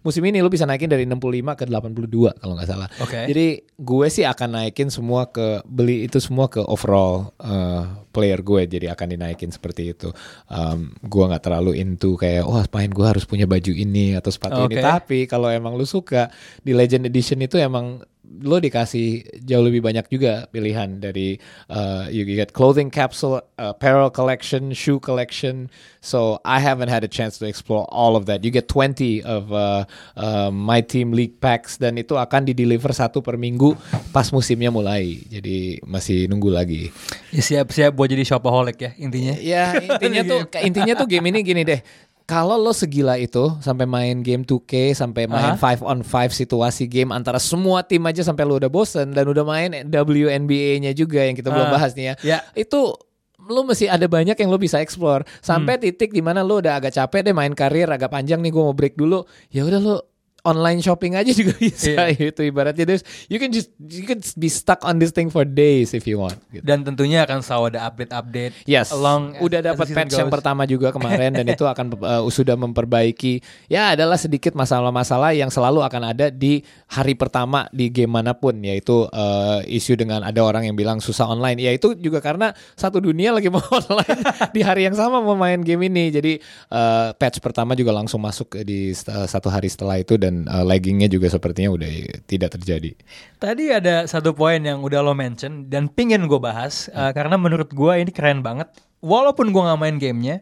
Musim 0.01 0.25
ini 0.25 0.41
lu 0.41 0.49
bisa 0.49 0.65
naikin 0.65 0.89
dari 0.89 1.05
65 1.05 1.53
ke 1.53 1.63
82 1.69 2.41
kalau 2.41 2.57
nggak 2.57 2.65
salah. 2.65 2.89
Oke. 2.97 3.29
Jadi 3.29 3.61
gue 3.61 4.07
sih 4.09 4.25
akan 4.25 4.57
naikin 4.57 4.89
semua 4.89 5.29
ke 5.29 5.61
beli 5.69 6.09
itu 6.09 6.17
semua 6.17 6.49
ke 6.49 6.65
overall 6.65 7.29
eh, 7.45 7.85
player 8.09 8.41
gue 8.41 8.65
jadi 8.65 8.89
akan 8.97 9.07
dinaikin 9.13 9.53
seperti 9.53 9.93
itu. 9.93 10.09
Um, 10.49 10.97
gue 11.05 11.21
nggak 11.21 11.45
terlalu 11.45 11.77
into 11.77 12.17
kayak 12.17 12.49
wah 12.49 12.65
main 12.73 12.89
gue 12.89 13.05
harus 13.05 13.29
punya 13.29 13.45
baju 13.45 13.69
ini 13.69 14.17
atau 14.17 14.33
sepatu 14.33 14.65
Oke. 14.65 14.73
ini. 14.73 14.81
Tapi 14.81 15.19
kalau 15.29 15.45
emang 15.45 15.77
lu 15.77 15.85
suka 15.85 16.33
di 16.65 16.73
Legend 16.73 17.05
Edition 17.05 17.37
itu 17.45 17.61
emang 17.61 18.01
lo 18.39 18.63
dikasih 18.63 19.27
jauh 19.43 19.59
lebih 19.59 19.83
banyak 19.83 20.07
juga 20.07 20.47
pilihan 20.47 21.03
dari 21.03 21.35
uh, 21.67 22.07
you 22.07 22.23
get 22.23 22.55
clothing 22.55 22.87
capsule, 22.87 23.43
apparel 23.59 24.07
collection, 24.07 24.71
shoe 24.71 24.99
collection. 25.03 25.67
So 25.99 26.39
I 26.47 26.63
haven't 26.63 26.89
had 26.89 27.03
a 27.03 27.11
chance 27.11 27.37
to 27.43 27.45
explore 27.45 27.85
all 27.91 28.15
of 28.15 28.25
that. 28.25 28.41
You 28.41 28.49
get 28.49 28.71
20 28.71 29.21
of 29.21 29.51
uh, 29.53 29.85
uh, 30.17 30.49
my 30.49 30.81
team 30.81 31.11
league 31.11 31.37
packs 31.43 31.77
dan 31.77 31.99
itu 31.99 32.17
akan 32.17 32.47
di 32.47 32.53
deliver 32.57 32.89
satu 32.95 33.19
per 33.19 33.35
minggu 33.37 33.75
pas 34.15 34.31
musimnya 34.31 34.73
mulai. 34.73 35.21
Jadi 35.27 35.83
masih 35.85 36.31
nunggu 36.31 36.49
lagi. 36.49 36.89
Ya 37.29 37.43
siap-siap 37.43 37.93
buat 37.93 38.09
jadi 38.09 38.23
shopaholic 38.25 38.77
ya 38.79 38.91
intinya. 38.97 39.35
Ya 39.37 39.77
intinya 39.77 40.21
tuh 40.25 40.39
intinya 40.67 40.93
tuh 40.97 41.07
game 41.11 41.29
ini 41.29 41.39
gini 41.43 41.61
deh. 41.67 41.81
Kalau 42.23 42.55
lo 42.55 42.71
segila 42.71 43.15
itu 43.15 43.51
sampai 43.59 43.83
main 43.83 44.19
game 44.19 44.41
2K 44.41 44.93
sampai 44.93 45.25
main 45.25 45.53
Aha. 45.53 45.77
5 45.77 45.83
on 45.83 45.99
5 45.99 46.07
situasi 46.31 46.85
game 46.85 47.11
antara 47.11 47.37
semua 47.37 47.81
tim 47.81 47.99
aja 48.03 48.21
sampai 48.21 48.43
lo 48.43 48.55
udah 48.55 48.67
bosen 48.67 49.11
dan 49.11 49.25
udah 49.25 49.43
main 49.43 49.69
WNBA-nya 49.85 50.91
juga 50.91 51.23
yang 51.23 51.33
kita 51.33 51.49
belum 51.49 51.67
Ah, 51.67 51.73
bahas 51.73 51.91
nih 51.91 52.13
ya. 52.13 52.15
ya. 52.23 52.37
Itu 52.53 52.95
lo 53.41 53.65
masih 53.65 53.89
ada 53.89 54.05
banyak 54.05 54.37
yang 54.37 54.47
lo 54.47 54.55
bisa 54.55 54.77
explore 54.77 55.25
sampai 55.39 55.75
Hmm. 55.75 55.83
titik 55.83 56.13
di 56.13 56.21
mana 56.21 56.39
lo 56.39 56.61
udah 56.61 56.77
agak 56.77 56.93
capek 56.93 57.25
deh 57.25 57.33
main 57.33 57.51
karir 57.51 57.89
agak 57.89 58.07
panjang 58.07 58.37
nih 58.37 58.49
gue 58.49 58.61
mau 58.61 58.71
break 58.71 58.93
dulu 58.93 59.25
ya 59.49 59.65
udah 59.65 59.79
lo 59.81 59.95
online 60.41 60.81
shopping 60.81 61.13
aja 61.13 61.29
juga 61.29 61.53
bisa 61.61 62.09
Iya. 62.09 62.33
itu 62.33 62.41
ibaratnya 62.41 62.83
there's 62.83 63.05
you 63.27 63.37
can 63.37 63.49
just 63.49 63.69
you 63.77 64.03
can 64.03 64.17
be 64.35 64.47
stuck 64.47 64.81
on 64.81 64.97
this 64.97 65.09
thing 65.09 65.29
for 65.29 65.43
days 65.43 65.91
if 65.91 66.03
you 66.03 66.17
want 66.17 66.37
gitu. 66.49 66.61
Dan 66.61 66.81
tentunya 66.81 67.21
akan 67.21 67.41
selalu 67.41 67.77
ada 67.77 67.85
update-update. 67.85 68.65
Yes, 68.65 68.89
along 68.89 69.37
udah 69.37 69.61
dapat 69.61 69.85
patch 69.87 70.15
yang 70.15 70.27
goes. 70.27 70.35
pertama 70.35 70.65
juga 70.65 70.89
kemarin 70.95 71.33
dan 71.33 71.45
itu 71.45 71.61
akan 71.61 71.85
uh, 71.99 72.23
sudah 72.27 72.55
memperbaiki. 72.55 73.41
Ya 73.67 73.93
adalah 73.93 74.15
sedikit 74.15 74.53
masalah-masalah 74.53 75.33
yang 75.33 75.49
selalu 75.49 75.83
akan 75.83 76.03
ada 76.09 76.31
di 76.31 76.63
hari 76.87 77.13
pertama 77.13 77.67
di 77.69 77.87
game 77.87 78.09
mana 78.11 78.33
pun, 78.33 78.57
yaitu 78.57 79.05
uh, 79.07 79.59
isu 79.63 79.93
dengan 79.93 80.23
ada 80.23 80.41
orang 80.41 80.65
yang 80.65 80.73
bilang 80.73 80.97
susah 80.97 81.27
online. 81.27 81.59
Ya 81.59 81.69
itu 81.69 81.93
juga 81.93 82.17
karena 82.17 82.49
satu 82.73 82.97
dunia 82.97 83.35
lagi 83.35 83.51
mau 83.53 83.61
online 83.61 84.21
di 84.49 84.61
hari 84.63 84.87
yang 84.87 84.95
sama 84.95 85.19
mau 85.19 85.35
main 85.35 85.61
game 85.61 85.85
ini. 85.85 86.09
Jadi 86.09 86.41
uh, 86.71 87.11
patch 87.13 87.37
pertama 87.39 87.75
juga 87.75 87.91
langsung 87.91 88.17
masuk 88.17 88.57
di 88.63 88.91
st- 88.91 89.11
satu 89.27 89.51
hari 89.51 89.67
setelah 89.67 89.99
itu 89.99 90.15
dan 90.15 90.30
uh, 90.47 90.65
laggingnya 90.65 91.07
juga 91.11 91.29
sepertinya 91.31 91.73
udah 91.73 91.91
tidak 92.25 92.55
terjadi. 92.59 92.91
Tadi 93.37 93.71
ada 93.71 94.05
satu 94.05 94.31
poin 94.31 94.59
yang 94.61 94.81
udah 94.81 94.99
lo 95.03 95.13
mention 95.15 95.67
dan 95.67 95.91
pingin 95.91 96.25
gue 96.25 96.39
bahas 96.41 96.89
uh, 96.91 97.11
karena 97.11 97.35
menurut 97.35 97.69
gue 97.71 97.93
ini 97.97 98.11
keren 98.13 98.41
banget. 98.41 98.71
Walaupun 99.01 99.49
gue 99.49 99.61
nggak 99.61 99.79
main 99.81 99.97
gamenya 99.97 100.35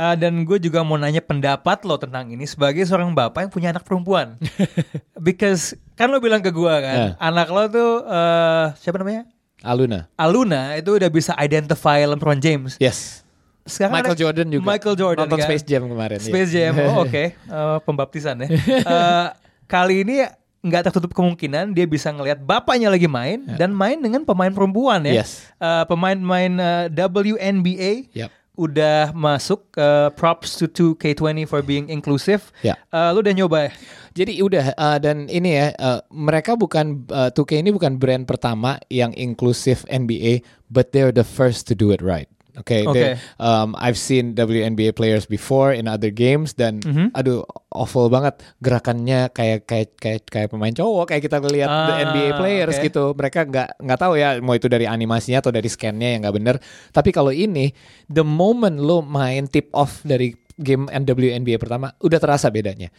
uh, 0.00 0.16
dan 0.16 0.42
gue 0.48 0.56
juga 0.56 0.80
mau 0.80 0.96
nanya 0.96 1.20
pendapat 1.20 1.84
lo 1.84 2.00
tentang 2.00 2.32
ini 2.32 2.48
sebagai 2.48 2.80
seorang 2.88 3.12
bapak 3.12 3.48
yang 3.48 3.52
punya 3.52 3.68
anak 3.76 3.84
perempuan. 3.84 4.40
Because 5.26 5.76
kan 6.00 6.08
lo 6.08 6.18
bilang 6.18 6.40
ke 6.40 6.48
gue 6.48 6.74
kan, 6.80 7.14
anak 7.20 7.48
lo 7.52 7.62
tuh 7.68 7.92
uh, 8.08 8.72
siapa 8.80 8.96
namanya? 8.96 9.28
Aluna. 9.60 10.08
Aluna 10.16 10.72
itu 10.80 10.96
udah 10.96 11.10
bisa 11.12 11.36
identify 11.36 12.00
LeBron 12.08 12.40
James. 12.40 12.80
Yes. 12.80 13.28
Sekarang 13.70 13.94
Michael 13.94 14.12
ada- 14.12 14.20
Jordan 14.20 14.46
juga. 14.50 14.66
Michael 14.66 14.96
Jordan 14.98 15.24
Nonton 15.24 15.38
kan? 15.38 15.46
Space 15.46 15.64
Jam 15.64 15.82
kemarin. 15.86 16.18
Space 16.18 16.50
iya. 16.50 16.68
Jam, 16.68 16.72
oh, 16.84 17.06
oke, 17.06 17.24
Eh, 17.56 17.78
pembaptisan 17.82 18.36
ya. 18.42 18.48
Eh, 18.50 19.26
kali 19.64 20.02
ini 20.02 20.26
nggak 20.60 20.82
tertutup 20.86 21.16
kemungkinan 21.16 21.72
dia 21.72 21.88
bisa 21.88 22.12
ngelihat 22.12 22.36
bapaknya 22.36 22.92
lagi 22.92 23.08
main 23.08 23.48
dan 23.56 23.72
main 23.72 23.96
dengan 23.96 24.22
pemain 24.22 24.50
perempuan 24.50 25.00
ya. 25.02 25.22
Yes. 25.22 25.48
Eh, 25.56 25.84
pemain-pemain 25.86 26.52
eh, 26.52 26.84
WNBA 26.92 27.92
Yep. 28.12 28.30
udah 28.54 29.00
masuk. 29.10 29.72
eh, 29.72 30.12
props 30.12 30.58
to 30.58 30.68
2K20 30.68 31.46
for 31.46 31.62
being 31.62 31.88
inclusive. 31.88 32.52
Ya. 32.60 32.76
Eh, 32.92 33.08
lu 33.10 33.22
udah 33.22 33.32
nyoba 33.32 33.58
ya? 33.66 33.72
Jadi 34.10 34.42
udah 34.42 34.74
uh, 34.74 34.98
dan 34.98 35.30
ini 35.30 35.54
ya 35.54 35.70
uh, 35.78 36.02
mereka 36.10 36.58
bukan 36.58 37.06
uh, 37.08 37.30
2K 37.30 37.62
ini 37.62 37.70
bukan 37.70 37.94
brand 37.94 38.26
pertama 38.26 38.82
yang 38.90 39.14
inklusif 39.14 39.86
NBA, 39.86 40.42
but 40.66 40.90
they're 40.90 41.14
the 41.14 41.22
first 41.22 41.70
to 41.70 41.78
do 41.78 41.94
it 41.94 42.02
right. 42.02 42.26
Okay, 42.60 42.84
Okay. 42.84 42.92
They- 42.92 43.16
um, 43.38 43.72
I've 43.74 43.96
seen 43.96 44.32
WNBA 44.32 44.92
players 44.92 45.24
before 45.24 45.72
in 45.72 45.88
other 45.88 46.08
games 46.08 46.52
dan 46.52 46.80
Mhm. 46.80 47.10
aduh 47.12 47.42
awful 47.70 48.06
banget 48.06 48.38
gerakannya 48.60 49.30
kayak 49.30 49.64
kayak 49.64 49.96
kayak 49.96 50.22
kayak 50.26 50.48
pemain 50.48 50.70
cowok 50.70 51.08
kayak 51.08 51.22
kita 51.24 51.40
lihat 51.40 51.68
the 51.68 51.94
Ah, 51.96 52.04
NBA 52.06 52.28
players 52.36 52.76
oke. 52.76 52.84
gitu. 52.84 53.04
Mereka 53.12 53.40
nggak 53.46 53.68
nggak 53.80 53.98
tahu 53.98 54.14
ya 54.14 54.36
mau 54.38 54.52
itu 54.52 54.66
dari 54.66 54.84
animasinya 54.84 55.40
atau 55.40 55.50
dari 55.50 55.66
scannya 55.66 56.14
yang 56.14 56.20
nggak 56.22 56.36
bener. 56.36 56.56
Tapi 56.90 57.10
kalau 57.10 57.30
ini 57.30 57.72
the 58.06 58.22
moment 58.22 58.76
lo 58.76 59.00
main 59.00 59.46
tip 59.46 59.72
off 59.72 60.02
dari 60.02 60.36
game 60.60 60.86
WNBA 60.86 61.56
pertama 61.56 61.96
udah 61.98 62.20
terasa 62.20 62.52
bedanya. 62.52 62.92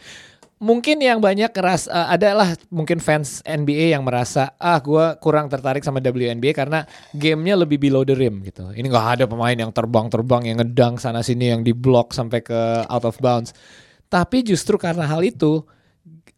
Mungkin 0.62 1.02
yang 1.02 1.18
banyak 1.18 1.50
keras 1.50 1.90
eh, 1.90 2.06
adalah 2.14 2.54
mungkin 2.70 3.02
fans 3.02 3.42
NBA 3.42 3.98
yang 3.98 4.06
merasa 4.06 4.54
ah 4.62 4.78
gue 4.78 5.18
kurang 5.18 5.50
tertarik 5.50 5.82
sama 5.82 5.98
WNBA 5.98 6.54
karena 6.54 6.86
gamenya 7.10 7.58
lebih 7.58 7.82
below 7.82 8.06
the 8.06 8.14
rim 8.14 8.46
gitu. 8.46 8.70
Ini 8.70 8.86
nggak 8.86 9.08
ada 9.18 9.24
pemain 9.26 9.58
yang 9.58 9.74
terbang-terbang 9.74 10.54
yang 10.54 10.62
ngedang 10.62 11.02
sana 11.02 11.18
sini 11.26 11.50
yang 11.50 11.66
di 11.66 11.74
block 11.74 12.14
sampai 12.14 12.46
ke 12.46 12.86
out 12.86 13.02
of 13.02 13.18
bounds. 13.18 13.50
Tapi 14.06 14.46
justru 14.46 14.78
karena 14.78 15.02
hal 15.02 15.26
itu, 15.26 15.66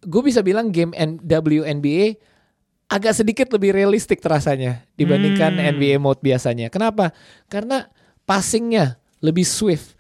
gue 0.01 0.23
bisa 0.25 0.41
bilang 0.41 0.73
game 0.73 0.97
N- 0.97 1.21
WNBA 1.21 2.17
agak 2.89 3.13
sedikit 3.17 3.53
lebih 3.53 3.77
realistik 3.77 4.25
terasanya 4.25 4.89
dibandingkan 4.95 5.59
Hmm. 5.59 5.69
NBA 5.77 6.01
mode 6.01 6.25
biasanya. 6.25 6.73
Kenapa? 6.73 7.13
Karena 7.51 7.89
passingnya 8.25 8.97
lebih 9.21 9.45
swift, 9.45 9.97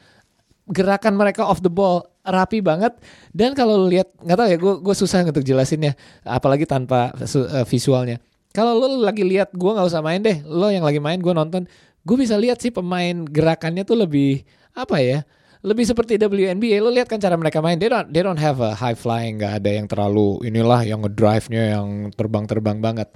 gerakan 0.64 1.16
mereka 1.18 1.44
off 1.44 1.60
the 1.60 1.72
ball 1.72 2.13
rapi 2.24 2.64
banget. 2.64 2.96
Dan 3.30 3.52
kalau 3.52 3.84
lihat 3.86 4.10
nggak 4.18 4.36
tahu 4.36 4.48
ya 4.48 4.58
gue 4.58 4.74
gue 4.80 4.94
susah 4.96 5.22
untuk 5.28 5.44
jelasinnya 5.44 5.94
apalagi 6.24 6.64
tanpa 6.64 7.12
eh, 7.20 7.64
visualnya. 7.68 8.18
Kalau 8.54 8.78
lu 8.78 9.02
lagi 9.02 9.22
lihat 9.22 9.52
gue 9.52 9.70
nggak 9.70 9.86
usah 9.86 10.00
main 10.00 10.24
deh. 10.24 10.42
Lo 10.48 10.72
yang 10.72 10.82
lagi 10.82 10.98
main 10.98 11.20
gue 11.20 11.34
nonton. 11.34 11.68
Gue 12.04 12.16
bisa 12.20 12.36
lihat 12.36 12.60
sih 12.60 12.72
pemain 12.72 13.24
gerakannya 13.24 13.84
tuh 13.84 13.96
lebih 14.04 14.44
apa 14.74 14.98
ya 15.00 15.22
lebih 15.64 15.88
seperti 15.88 16.20
WNBA 16.20 16.76
lo 16.84 16.92
lihat 16.92 17.08
kan 17.08 17.16
cara 17.16 17.40
mereka 17.40 17.64
main. 17.64 17.80
They 17.80 17.88
don't 17.88 18.12
they 18.12 18.20
don't 18.20 18.38
have 18.38 18.60
a 18.60 18.76
high 18.76 18.94
flying 18.94 19.40
nggak 19.40 19.64
ada 19.64 19.70
yang 19.72 19.88
terlalu 19.88 20.44
inilah 20.44 20.84
yang 20.84 21.00
ngedrive-nya 21.00 21.80
yang 21.80 22.12
terbang-terbang 22.12 22.84
banget. 22.84 23.08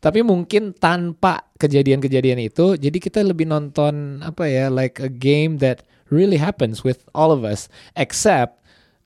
Tapi 0.00 0.24
mungkin 0.24 0.72
tanpa 0.72 1.52
kejadian-kejadian 1.60 2.40
itu 2.40 2.80
jadi 2.80 2.96
kita 2.96 3.20
lebih 3.20 3.44
nonton 3.44 4.24
apa 4.24 4.48
ya 4.48 4.72
like 4.72 4.96
a 5.04 5.12
game 5.12 5.60
that 5.60 5.84
really 6.10 6.36
happens 6.36 6.82
with 6.82 7.06
all 7.14 7.30
of 7.30 7.46
us 7.46 7.70
except 7.96 8.60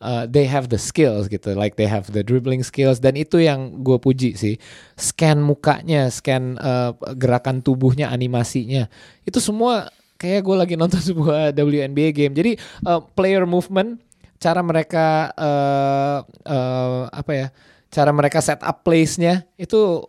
uh, 0.04 0.28
they 0.28 0.44
have 0.44 0.68
the 0.68 0.80
skills 0.80 1.32
gitu. 1.32 1.56
Like 1.56 1.80
they 1.80 1.88
have 1.88 2.12
the 2.12 2.20
dribbling 2.20 2.60
skills. 2.60 3.00
Dan 3.00 3.16
itu 3.16 3.40
yang 3.40 3.80
gue 3.80 3.96
puji 3.96 4.36
sih. 4.36 4.60
Scan 5.00 5.40
mukanya 5.40 6.12
scan 6.12 6.60
uh, 6.60 6.92
gerakan 7.16 7.64
tubuhnya 7.64 8.12
animasinya. 8.12 8.88
Itu 9.24 9.40
semua 9.40 9.88
kayak 10.20 10.44
gue 10.44 10.56
lagi 10.56 10.74
nonton 10.76 11.00
sebuah 11.12 11.56
WNBA 11.56 12.12
game. 12.12 12.34
Jadi 12.36 12.60
uh, 12.84 13.00
player 13.16 13.48
movement 13.48 14.00
cara 14.36 14.60
mereka 14.60 15.32
uh, 15.40 16.20
uh, 16.44 17.08
apa 17.08 17.32
ya 17.32 17.46
cara 17.88 18.10
mereka 18.12 18.44
set 18.44 18.60
up 18.60 18.84
plays-nya 18.84 19.46
itu 19.56 20.04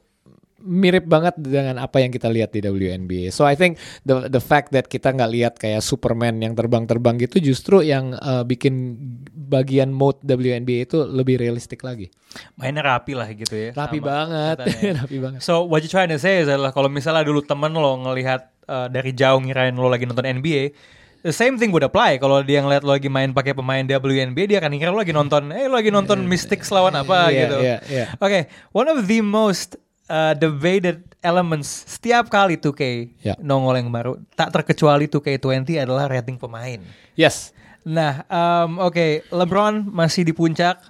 mirip 0.65 1.05
banget 1.05 1.37
dengan 1.37 1.77
apa 1.77 2.01
yang 2.01 2.09
kita 2.09 2.25
lihat 2.27 2.49
di 2.49 2.65
WNBA. 2.65 3.29
So 3.29 3.45
I 3.45 3.53
think 3.53 3.77
the 4.01 4.25
the 4.27 4.41
fact 4.41 4.73
that 4.73 4.89
kita 4.89 5.13
nggak 5.13 5.31
lihat 5.31 5.53
kayak 5.61 5.85
Superman 5.85 6.41
yang 6.41 6.57
terbang-terbang 6.57 7.21
gitu 7.21 7.37
justru 7.39 7.85
yang 7.85 8.17
uh, 8.17 8.41
bikin 8.41 8.97
bagian 9.29 9.93
mode 9.93 10.17
WNBA 10.25 10.89
itu 10.89 11.05
lebih 11.05 11.37
realistik 11.37 11.85
lagi. 11.85 12.09
Mainnya 12.57 12.81
rapi 12.81 13.13
lah 13.13 13.29
gitu 13.29 13.53
ya. 13.53 13.69
Rapi 13.77 14.01
sama 14.01 14.07
banget, 14.09 14.55
kelihatannya. 14.65 14.91
rapi 15.05 15.17
banget. 15.21 15.39
So 15.45 15.63
what 15.63 15.85
you 15.85 15.89
trying 15.93 16.09
to 16.09 16.17
say 16.17 16.41
is 16.41 16.49
adalah 16.49 16.73
kalau 16.73 16.89
misalnya 16.89 17.21
dulu 17.21 17.45
temen 17.45 17.71
lo 17.71 17.93
ngelihat 18.01 18.49
uh, 18.65 18.87
dari 18.89 19.13
jauh 19.13 19.37
ngirain 19.39 19.77
lo 19.77 19.87
lagi 19.87 20.09
nonton 20.09 20.25
NBA, 20.25 20.73
the 21.21 21.33
same 21.33 21.55
thing 21.61 21.69
would 21.69 21.85
apply. 21.85 22.17
Kalau 22.17 22.41
dia 22.41 22.59
ngeliat 22.65 22.81
lo 22.81 22.97
lagi 22.97 23.07
main 23.07 23.31
pakai 23.31 23.53
pemain 23.53 23.85
WNBA, 23.85 24.45
dia 24.49 24.57
akan 24.59 24.73
ngira 24.73 24.89
lo 24.89 24.99
lagi 24.99 25.13
nonton, 25.13 25.53
eh 25.53 25.69
lo 25.69 25.77
lagi 25.77 25.93
nonton 25.93 26.25
Mystics 26.25 26.73
lawan 26.73 26.97
apa 26.97 27.29
Iya, 27.29 27.39
gitu. 27.45 27.57
iya, 27.61 27.77
iya. 27.87 28.05
Oke, 28.17 28.49
one 28.73 28.89
of 28.89 29.05
the 29.05 29.21
most 29.21 29.77
uh, 30.07 30.33
debated 30.33 31.01
elements 31.19 31.67
setiap 31.87 32.27
kali 32.27 32.55
2K 32.55 32.81
Ya. 33.21 33.33
nongol 33.39 33.77
yang 33.77 33.89
baru, 33.89 34.17
tak 34.33 34.51
terkecuali 34.51 35.05
2K20 35.05 35.79
adalah 35.79 36.05
rating 36.05 36.35
pemain. 36.35 36.81
Yes, 37.13 37.51
Nah, 37.83 38.25
um, 38.25 38.81
oke, 38.81 39.29
LeBron 39.29 39.85
masih 39.85 40.25
di 40.25 40.33
puncak, 40.33 40.81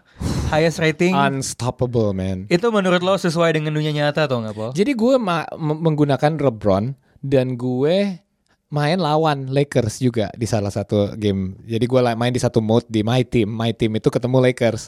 highest 0.48 0.80
rating. 0.80 1.12
unstoppable 1.12 2.16
man. 2.16 2.48
itu 2.48 2.64
menurut 2.72 3.04
lo 3.04 3.20
sesuai 3.20 3.52
dengan 3.52 3.76
dunia 3.76 3.92
nyata 3.92 4.32
atau 4.32 4.40
nggak, 4.40 4.56
Paul? 4.56 4.72
Jadi 4.72 4.96
gue 4.96 5.20
ma- 5.20 5.44
menggunakan 5.60 6.40
LeBron 6.40 6.96
dan 7.20 7.60
gue 7.60 8.24
main 8.66 8.96
lawan 8.96 9.52
Lakers 9.52 10.00
juga 10.00 10.32
di 10.32 10.48
salah 10.48 10.72
satu 10.72 11.20
game. 11.20 11.60
Jadi 11.64 11.84
gue 11.84 12.00
main 12.10 12.32
di 12.32 12.40
satu 12.40 12.64
mode 12.64 12.88
di 12.88 13.04
my 13.04 13.28
team. 13.28 13.52
My 13.52 13.76
team 13.76 13.92
itu 13.94 14.08
ketemu 14.08 14.40
Lakers. 14.42 14.88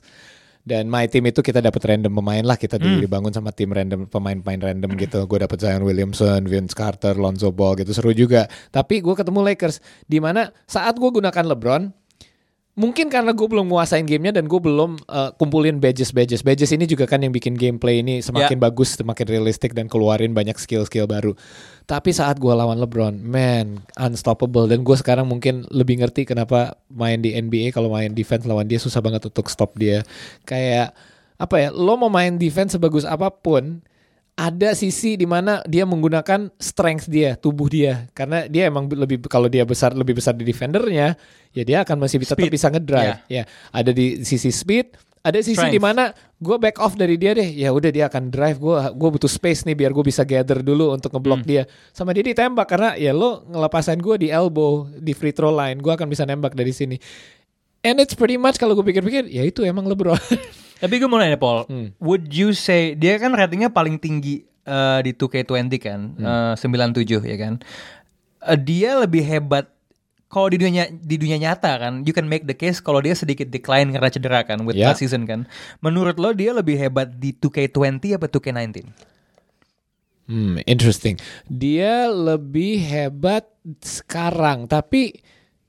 Dan 0.68 0.92
my 0.92 1.08
team 1.08 1.24
itu 1.32 1.40
kita 1.40 1.64
dapat 1.64 1.80
random 1.80 2.12
pemain 2.12 2.44
lah, 2.44 2.60
kita 2.60 2.76
di- 2.76 3.00
dibangun 3.08 3.32
sama 3.32 3.56
tim 3.56 3.72
random 3.72 4.12
pemain-pemain 4.12 4.60
random 4.60 5.00
gitu. 5.00 5.24
Gue 5.24 5.40
dapat 5.40 5.64
Zion 5.64 5.88
Williamson, 5.88 6.44
Vince 6.44 6.76
Carter, 6.76 7.16
Lonzo 7.16 7.56
Ball 7.56 7.80
gitu 7.80 7.96
seru 7.96 8.12
juga. 8.12 8.52
Tapi 8.68 9.00
gue 9.00 9.16
ketemu 9.16 9.48
Lakers 9.48 9.80
di 10.04 10.20
mana 10.20 10.52
saat 10.68 11.00
gue 11.00 11.08
gunakan 11.08 11.56
LeBron, 11.56 11.88
Mungkin 12.78 13.10
karena 13.10 13.34
gue 13.34 13.48
belum 13.50 13.74
nguasain 13.74 14.06
gamenya 14.06 14.38
dan 14.38 14.46
gue 14.46 14.62
belum 14.62 15.02
uh, 15.10 15.34
kumpulin 15.34 15.82
badges 15.82 16.14
badges 16.14 16.46
badges 16.46 16.70
ini 16.70 16.86
juga 16.86 17.10
kan 17.10 17.18
yang 17.26 17.34
bikin 17.34 17.58
gameplay 17.58 18.06
ini 18.06 18.22
semakin 18.22 18.62
bagus 18.62 18.94
semakin 18.94 19.26
realistik 19.26 19.74
dan 19.74 19.90
keluarin 19.90 20.38
banyak 20.38 20.54
skill 20.62 20.86
skill 20.86 21.10
baru. 21.10 21.34
Tapi 21.90 22.14
saat 22.14 22.38
gue 22.38 22.54
lawan 22.54 22.78
LeBron, 22.78 23.18
man 23.18 23.82
unstoppable 23.98 24.70
dan 24.70 24.86
gue 24.86 24.94
sekarang 24.94 25.26
mungkin 25.26 25.66
lebih 25.74 26.06
ngerti 26.06 26.30
kenapa 26.30 26.78
main 26.94 27.18
di 27.18 27.34
NBA 27.34 27.74
kalau 27.74 27.90
main 27.90 28.14
defense 28.14 28.46
lawan 28.46 28.70
dia 28.70 28.78
susah 28.78 29.02
banget 29.02 29.26
untuk 29.26 29.50
stop 29.50 29.74
dia. 29.74 30.06
Kayak 30.46 30.94
apa 31.42 31.56
ya? 31.58 31.70
Lo 31.74 31.98
mau 31.98 32.14
main 32.14 32.38
defense 32.38 32.78
sebagus 32.78 33.10
apa 33.10 33.34
pun, 33.34 33.82
ada 34.38 34.78
sisi 34.78 35.18
di 35.18 35.26
mana 35.26 35.66
dia 35.66 35.82
menggunakan 35.82 36.54
strength 36.62 37.10
dia, 37.10 37.34
tubuh 37.34 37.66
dia, 37.66 38.06
karena 38.14 38.46
dia 38.46 38.70
emang 38.70 38.86
lebih 38.86 39.26
kalau 39.26 39.50
dia 39.50 39.66
besar 39.66 39.98
lebih 39.98 40.14
besar 40.14 40.38
di 40.38 40.46
defendernya, 40.46 41.18
ya 41.58 41.64
dia 41.66 41.82
akan 41.82 42.06
masih 42.06 42.22
bisa 42.22 42.38
tetap 42.38 42.54
bisa 42.54 42.70
ngedrive. 42.70 43.18
Ya, 43.26 43.50
ada 43.74 43.90
di 43.90 44.22
sisi 44.22 44.54
speed, 44.54 44.94
ada 45.26 45.42
sisi 45.42 45.66
di 45.74 45.82
mana 45.82 46.14
gue 46.38 46.54
back 46.54 46.78
off 46.78 46.94
dari 46.94 47.18
dia 47.18 47.34
deh, 47.34 47.50
ya 47.50 47.74
udah 47.74 47.90
dia 47.90 48.06
akan 48.06 48.30
drive, 48.30 48.62
gue 48.62 48.78
gue 48.94 49.10
butuh 49.18 49.32
space 49.32 49.66
nih 49.66 49.74
biar 49.74 49.90
gue 49.90 50.06
bisa 50.06 50.22
gather 50.22 50.62
dulu 50.62 50.94
untuk 50.94 51.18
ngeblok 51.18 51.42
Hmm. 51.42 51.50
dia, 51.50 51.64
sama 51.90 52.14
dia 52.14 52.22
ditembak 52.22 52.70
karena 52.70 52.94
ya 52.94 53.18
lo 53.18 53.42
ngelepasan 53.50 53.98
gue 53.98 54.22
di 54.22 54.28
elbow 54.30 54.86
di 55.02 55.18
free 55.18 55.34
throw 55.34 55.50
line, 55.50 55.82
gue 55.82 55.90
akan 55.90 56.06
bisa 56.06 56.30
nembak 56.30 56.54
dari 56.54 56.78
sini. 56.78 57.02
And 57.82 57.98
it's 57.98 58.14
pretty 58.14 58.38
much 58.38 58.62
kalau 58.62 58.78
gue 58.78 58.86
pikir-pikir, 58.86 59.34
ya 59.34 59.42
itu 59.42 59.66
emang 59.66 59.90
LeBron. 59.90 60.14
Tapi 60.78 60.98
gue 60.98 61.10
mau 61.10 61.18
nanya 61.18 61.36
Paul, 61.36 61.66
Hmm. 61.66 61.90
would 61.98 62.30
you 62.30 62.52
say 62.52 62.94
dia 62.94 63.18
kan 63.18 63.32
ratingnya 63.32 63.70
paling 63.70 63.98
tinggi 63.98 64.46
eh, 64.64 65.00
di 65.00 65.16
2K20 65.16 65.72
kan, 65.80 66.00
Hmm. 66.14 66.28
eh, 66.28 66.54
97 66.60 67.24
ya 67.24 67.38
kan. 67.40 67.54
Eh, 68.44 68.60
dia 68.60 69.00
lebih 69.00 69.24
hebat 69.24 69.72
kalau 70.28 70.52
di 70.52 70.60
dunia 70.60 70.92
di 70.92 71.16
dunia 71.16 71.40
nyata 71.40 71.80
kan, 71.80 72.04
you 72.04 72.12
can 72.12 72.28
make 72.28 72.44
the 72.44 72.54
case 72.54 72.78
kalau 72.78 73.00
dia 73.00 73.16
sedikit 73.16 73.48
decline 73.48 73.90
karena 73.90 74.12
cedera 74.12 74.44
kan 74.44 74.68
with 74.68 74.76
Ya. 74.76 74.92
last 74.92 75.00
season 75.00 75.24
kan. 75.24 75.48
Menurut 75.80 76.20
lo 76.20 76.36
dia 76.36 76.52
lebih 76.52 76.76
hebat 76.76 77.16
di 77.16 77.32
2K20 77.32 78.20
apa 78.20 78.28
2K19? 78.28 78.92
Hmm, 80.28 80.60
interesting. 80.68 81.16
Dia 81.48 82.12
lebih 82.12 82.84
hebat 82.84 83.48
sekarang, 83.80 84.68
tapi 84.68 85.16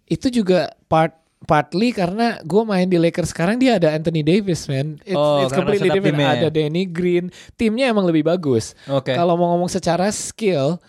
itu 0.04 0.26
juga 0.34 0.74
part 0.90 1.14
partly 1.44 1.94
karena 1.94 2.42
gue 2.42 2.62
main 2.64 2.84
di 2.84 2.98
Lakers 2.98 3.30
sekarang 3.30 3.56
dia 3.56 3.78
ada 3.78 3.94
Anthony 3.94 4.20
Davis, 4.20 4.66
man. 4.66 4.98
It's, 5.06 5.14
Oh, 5.14 5.44
it's 5.44 5.54
completely 5.54 5.88
different. 5.88 6.18
timnya 6.18 6.28
ya? 6.34 6.36
Ada 6.42 6.48
Danny 6.50 6.84
Green, 6.84 7.30
timnya 7.54 7.86
emang 7.86 8.04
lebih 8.04 8.26
bagus. 8.26 8.74
Oke. 8.86 9.14
Kalau 9.14 9.38
mau 9.38 9.54
ngomong 9.54 9.70
secara 9.70 10.10
skill, 10.10 10.82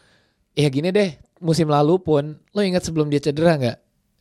ya 0.54 0.68
gini 0.68 0.90
deh. 0.90 1.14
Musim 1.40 1.72
lalu 1.72 2.02
pun, 2.02 2.36
lo 2.52 2.60
ingat 2.60 2.84
sebelum 2.84 3.08
dia 3.08 3.22
cedera 3.22 3.56
nggak? 3.56 3.78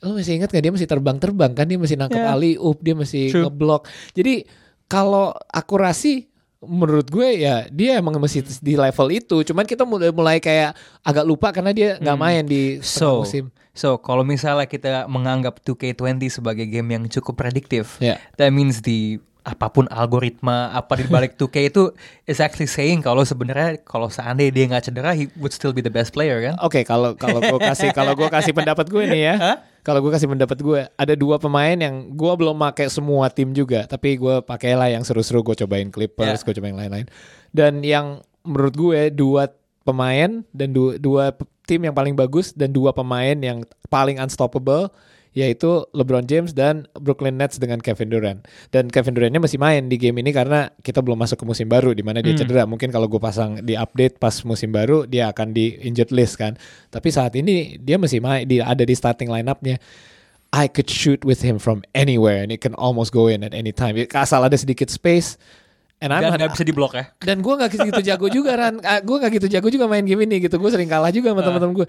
Lo 0.07 0.15
masih 0.15 0.39
ingat 0.39 0.55
nggak 0.55 0.63
dia 0.63 0.73
masih 0.75 0.87
terbang-terbang 0.87 1.53
kan? 1.57 1.67
Dia 1.67 1.75
masih 1.75 1.97
nangkep 1.99 2.21
Yeah. 2.21 2.31
alley 2.31 2.55
oop, 2.55 2.79
dia 2.79 2.95
masih 2.95 3.35
True. 3.35 3.43
ngeblok. 3.49 3.91
Jadi 4.15 4.47
kalau 4.87 5.35
akurasi 5.51 6.28
menurut 6.59 7.07
gue 7.07 7.39
ya 7.39 7.71
dia 7.71 8.03
emang 8.03 8.19
masih 8.19 8.43
di 8.59 8.75
level 8.75 9.09
itu. 9.11 9.47
Cuman 9.47 9.63
kita 9.63 9.87
mulai 9.87 10.11
mulai 10.11 10.37
kayak 10.43 10.75
agak 11.07 11.25
lupa 11.25 11.55
karena 11.55 11.71
dia 11.71 11.89
nggak 11.97 12.19
main 12.19 12.43
di 12.43 12.83
So, 12.83 13.23
musim. 13.23 13.55
so 13.71 13.95
kalau 13.99 14.27
misalnya 14.27 14.67
kita 14.67 15.07
menganggap 15.07 15.63
2K20 15.63 16.19
sebagai 16.29 16.67
game 16.67 16.99
yang 16.99 17.05
cukup 17.07 17.39
prediktif, 17.39 18.03
Ya. 18.03 18.19
that 18.35 18.51
means 18.51 18.83
di 18.83 19.23
apa 19.49 19.73
pun 19.73 19.89
algoritma 19.89 20.69
apa 20.77 21.01
di 21.01 21.09
balik 21.09 21.41
2K 21.41 21.57
itu 21.73 21.89
is 22.29 22.37
actually 22.39 22.69
saying 22.69 23.01
kalau 23.01 23.25
sebenarnya 23.25 23.81
kalau 23.81 24.13
seandainya 24.13 24.53
dia 24.53 24.65
nggak 24.69 24.85
cedera, 24.85 25.17
he 25.17 25.33
would 25.41 25.57
still 25.57 25.73
be 25.73 25.81
the 25.81 25.89
best 25.89 26.13
player 26.13 26.45
kan? 26.45 26.61
Oke, 26.61 26.85
kalau 26.85 27.17
kalau 27.17 27.41
gue 27.41 27.61
kasih 27.61 27.97
kalau 27.97 28.13
gue 28.13 28.29
kasih 28.29 28.53
pendapat 28.53 28.87
gue 28.93 29.05
nih 29.09 29.23
ya. 29.25 29.37
Kalau 29.79 30.05
gue 30.05 30.13
kasih 30.13 30.29
pendapat 30.29 30.59
gue, 30.61 30.81
ada 30.85 31.15
dua 31.17 31.41
pemain 31.41 31.73
yang 31.73 32.13
gue 32.13 32.33
belum 32.37 32.61
pakai 32.61 32.93
semua 32.93 33.33
tim 33.33 33.57
juga, 33.57 33.89
tapi 33.89 34.21
gue 34.21 34.45
pakailah 34.45 34.93
yang 34.93 35.01
seru-seru 35.01 35.41
gue 35.41 35.65
cobain 35.65 35.89
Clippers, 35.89 36.45
Ya. 36.45 36.45
gue 36.45 36.55
cobain 36.61 36.77
lain-lain. 36.77 37.09
Dan 37.57 37.81
yang 37.81 38.21
menurut 38.45 38.77
gue 38.77 39.09
dua 39.09 39.49
pemain 39.89 40.45
dan 40.53 40.77
dua, 40.77 41.01
dua 41.01 41.33
tim 41.65 41.81
yang 41.81 41.97
paling 41.97 42.13
bagus 42.13 42.53
dan 42.53 42.69
dua 42.69 42.93
pemain 42.93 43.33
yang 43.33 43.65
paling 43.89 44.21
unstoppable 44.21 44.93
yaitu 45.39 45.87
LeBron 45.95 46.27
James 46.27 46.51
dan 46.51 46.91
Brooklyn 46.99 47.39
Nets 47.39 47.63
dengan 47.63 47.79
Kevin 47.79 48.11
Durant. 48.11 48.41
Dan 48.75 48.91
Kevin 48.91 49.15
Durantnya 49.15 49.39
masih 49.39 49.63
main 49.63 49.87
di 49.87 49.95
game 49.95 50.19
ini 50.19 50.35
karena 50.35 50.67
kita 50.83 50.99
belum 50.99 51.15
masuk 51.15 51.39
ke 51.39 51.47
musim 51.47 51.71
baru 51.71 51.95
di 51.95 52.03
mana 52.03 52.19
dia 52.19 52.35
cedera. 52.35 52.67
Mungkin 52.67 52.91
kalau 52.91 53.07
gue 53.07 53.23
pasang 53.23 53.63
di 53.63 53.79
update 53.79 54.19
pas 54.19 54.35
musim 54.43 54.75
baru 54.75 55.07
dia 55.07 55.31
akan 55.31 55.55
di 55.55 55.79
injured 55.87 56.11
list 56.11 56.43
kan. 56.43 56.59
Tapi 56.91 57.09
saat 57.15 57.39
ini 57.39 57.79
dia 57.79 57.95
masih 58.03 58.19
main, 58.19 58.43
dia 58.43 58.67
ada 58.67 58.83
di 58.83 58.99
starting 58.99 59.31
lineup-nya. 59.31 59.79
I 60.51 60.67
could 60.67 60.89
shoot 60.91 61.23
with 61.23 61.45
him 61.45 61.61
from 61.61 61.85
anywhere 61.95 62.41
and 62.43 62.51
it 62.51 62.59
can 62.65 62.73
almost 62.75 63.15
go 63.15 63.29
in 63.31 63.47
at 63.47 63.55
any 63.55 63.71
time. 63.71 63.95
Asal 63.95 64.43
ada 64.43 64.57
sedikit 64.59 64.91
space. 64.91 65.39
And 65.99 66.15
I'm 66.15 66.23
Dan 66.23 66.39
nggak 66.39 66.55
bisa 66.55 66.63
diblok 66.63 66.95
ya. 66.95 67.11
dan 67.19 67.43
gue 67.43 67.55
nggak 67.59 67.75
gitu 67.75 68.03
jago 68.07 68.31
juga 68.31 68.55
Ran 68.55 68.79
gue 68.79 69.17
nggak 69.19 69.33
gitu 69.43 69.51
jago 69.51 69.67
juga 69.67 69.91
main 69.91 70.07
game 70.07 70.31
ini 70.31 70.47
gitu 70.47 70.55
gue 70.55 70.71
sering 70.71 70.87
kalah 70.87 71.11
juga 71.11 71.35
sama 71.35 71.43
teman-teman 71.43 71.75
gue 71.75 71.87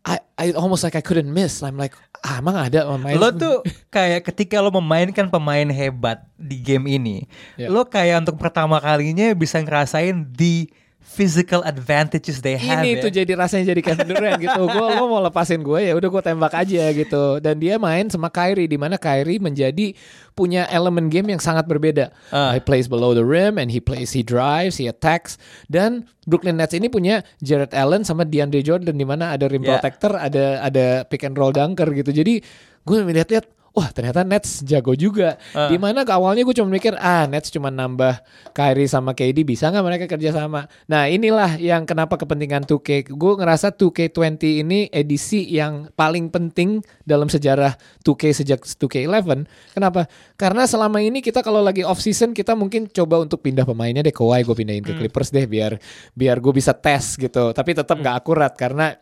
I, 0.00 0.16
I 0.40 0.46
almost 0.56 0.80
like 0.80 0.96
I 0.96 1.04
couldn't 1.04 1.28
miss 1.28 1.60
I'm 1.60 1.76
like 1.76 1.92
ah, 2.24 2.40
emang 2.40 2.56
ada 2.56 2.88
main 2.96 3.20
Lo 3.20 3.28
tuh 3.36 3.60
kayak 3.92 4.24
ketika 4.24 4.60
lo 4.64 4.72
memainkan 4.72 5.28
pemain 5.28 5.68
hebat 5.68 6.24
di 6.40 6.56
game 6.56 6.88
ini, 6.88 7.28
Ya. 7.60 7.68
lo 7.68 7.84
kayak 7.84 8.24
untuk 8.24 8.40
pertama 8.40 8.80
kalinya 8.80 9.28
bisa 9.36 9.60
ngerasain 9.60 10.24
the 10.32 10.72
physical 11.10 11.58
advantages 11.66 12.38
they 12.38 12.54
have. 12.54 12.86
ini 12.86 12.94
ya. 12.94 13.02
tuh 13.02 13.10
jadi 13.10 13.32
rasanya 13.34 13.74
jadi 13.74 13.82
Kevin 13.82 14.06
Durant 14.06 14.38
gitu 14.38 14.62
gue 14.70 14.86
gue 14.94 15.06
mau 15.10 15.18
lepasin 15.18 15.58
gue 15.58 15.80
ya 15.82 15.98
udah 15.98 16.06
gue 16.06 16.22
tembak 16.22 16.54
aja 16.54 16.84
gitu 16.94 17.42
dan 17.42 17.58
dia 17.58 17.76
main 17.76 18.06
sama 18.06 18.30
Kyrie 18.30 18.64
di 18.64 18.78
mana 18.78 18.94
Kyrie 18.94 19.42
menjadi 19.42 19.90
punya 20.32 20.70
elemen 20.70 21.10
game 21.10 21.34
yang 21.34 21.42
sangat 21.42 21.66
berbeda 21.66 22.14
Ah. 22.30 22.54
he 22.54 22.62
plays 22.62 22.86
below 22.86 23.10
the 23.10 23.26
rim 23.26 23.58
and 23.58 23.68
he 23.68 23.82
plays 23.82 24.14
he 24.14 24.22
drives 24.22 24.78
he 24.78 24.86
attacks 24.86 25.34
dan 25.66 26.06
Brooklyn 26.24 26.54
Nets 26.54 26.72
ini 26.72 26.86
punya 26.86 27.26
Jared 27.42 27.74
Allen 27.74 28.06
sama 28.06 28.22
DeAndre 28.22 28.62
Jordan 28.62 28.94
di 28.94 29.02
mana 29.02 29.34
ada 29.34 29.44
rim 29.44 29.60
Yeah. 29.60 29.76
protector 29.76 30.14
ada 30.14 30.62
ada 30.62 30.86
pick 31.04 31.20
and 31.20 31.34
roll 31.34 31.50
dunker 31.50 31.90
gitu 31.90 32.14
jadi 32.14 32.38
gue 32.80 32.96
melihat-lihat 33.02 33.44
Wah 33.70 33.86
ternyata 33.94 34.26
Nets 34.26 34.66
jago 34.66 34.98
juga. 34.98 35.38
Ah. 35.54 35.70
Di 35.70 35.78
mana 35.78 36.02
awalnya 36.02 36.42
gue 36.42 36.54
cuma 36.58 36.74
mikir 36.74 36.98
ah 36.98 37.30
Nets 37.30 37.54
cuma 37.54 37.70
nambah 37.70 38.18
Kyrie 38.50 38.90
sama 38.90 39.14
KD 39.14 39.46
bisa 39.46 39.70
nggak 39.70 39.86
mereka 39.86 40.04
kerja 40.10 40.34
sama. 40.34 40.66
Nah 40.90 41.06
inilah 41.06 41.54
yang 41.54 41.86
kenapa 41.86 42.18
kepentingan 42.18 42.66
2K. 42.66 43.14
Gue 43.14 43.32
ngerasa 43.38 43.70
2K20 43.70 44.66
ini 44.66 44.90
edisi 44.90 45.46
yang 45.46 45.86
paling 45.94 46.34
penting 46.34 46.82
dalam 47.06 47.30
sejarah 47.30 47.78
2K 48.02 48.42
sejak 48.42 48.66
2K11. 48.66 49.46
Kenapa? 49.70 50.10
Karena 50.34 50.66
selama 50.66 50.98
ini 50.98 51.22
kita 51.22 51.46
kalau 51.46 51.62
lagi 51.62 51.86
off 51.86 52.02
season 52.02 52.34
kita 52.34 52.58
mungkin 52.58 52.90
coba 52.90 53.22
untuk 53.22 53.38
pindah 53.38 53.62
pemainnya 53.62 54.02
deh 54.02 54.14
Kawhi 54.14 54.42
gue 54.42 54.56
pindahin 54.58 54.82
ke 54.82 54.98
Clippers 54.98 55.30
deh 55.30 55.46
biar 55.46 55.78
biar 56.18 56.42
gue 56.42 56.52
bisa 56.52 56.74
tes 56.74 57.14
gitu. 57.14 57.54
Tapi 57.54 57.70
tetap 57.70 57.94
nggak 57.94 58.16
akurat 58.18 58.50
karena 58.58 58.98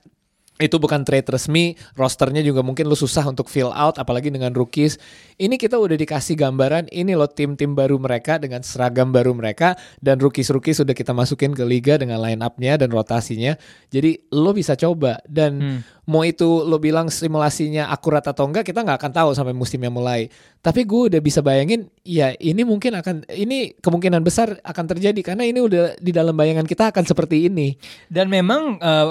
itu 0.59 0.77
bukan 0.77 1.07
trade 1.07 1.31
resmi, 1.31 1.79
rosternya 1.94 2.42
juga 2.42 2.66
mungkin 2.66 2.90
lu 2.90 2.99
susah 2.99 3.23
untuk 3.31 3.47
fill 3.47 3.71
out, 3.71 3.94
apalagi 3.97 4.29
dengan 4.29 4.51
rookies. 4.51 4.99
Ini 5.38 5.55
kita 5.55 5.79
udah 5.79 5.94
dikasih 5.94 6.35
gambaran, 6.35 6.90
ini 6.90 7.14
loh 7.14 7.31
tim-tim 7.31 7.79
baru 7.79 7.94
mereka 7.94 8.42
dengan 8.42 8.66
seragam 8.66 9.14
baru 9.14 9.31
mereka, 9.38 9.79
dan 10.03 10.18
rookies-rookies 10.18 10.83
sudah 10.83 10.99
kita 10.99 11.14
masukin 11.14 11.55
ke 11.55 11.62
liga 11.62 11.94
dengan 11.94 12.18
line 12.18 12.42
up-nya 12.42 12.75
dan 12.75 12.90
rotasinya. 12.90 13.55
Jadi 13.87 14.18
lo 14.35 14.51
bisa 14.51 14.75
coba, 14.75 15.23
dan 15.31 15.83
mau 16.09 16.27
itu 16.27 16.66
lo 16.66 16.83
bilang 16.83 17.07
simulasinya 17.07 17.87
akurat 17.94 18.27
atau 18.27 18.51
enggak, 18.51 18.66
kita 18.66 18.83
nggak 18.83 18.99
akan 18.99 19.12
tahu 19.14 19.31
sampai 19.38 19.55
musimnya 19.55 19.94
mulai. 19.94 20.27
Tapi 20.59 20.83
gue 20.83 21.14
udah 21.14 21.21
bisa 21.23 21.38
bayangin, 21.38 21.87
ya 22.03 22.35
ini 22.42 22.66
mungkin 22.66 22.99
akan, 22.99 23.31
ini 23.31 23.79
kemungkinan 23.79 24.27
besar 24.27 24.59
akan 24.66 24.85
terjadi, 24.90 25.23
karena 25.23 25.47
ini 25.47 25.62
udah 25.62 25.94
di 26.03 26.11
dalam 26.11 26.35
bayangan 26.35 26.66
kita 26.66 26.90
akan 26.90 27.07
seperti 27.07 27.47
ini. 27.47 27.79
Dan 28.11 28.27
memang 28.27 28.83
eh, 28.83 29.09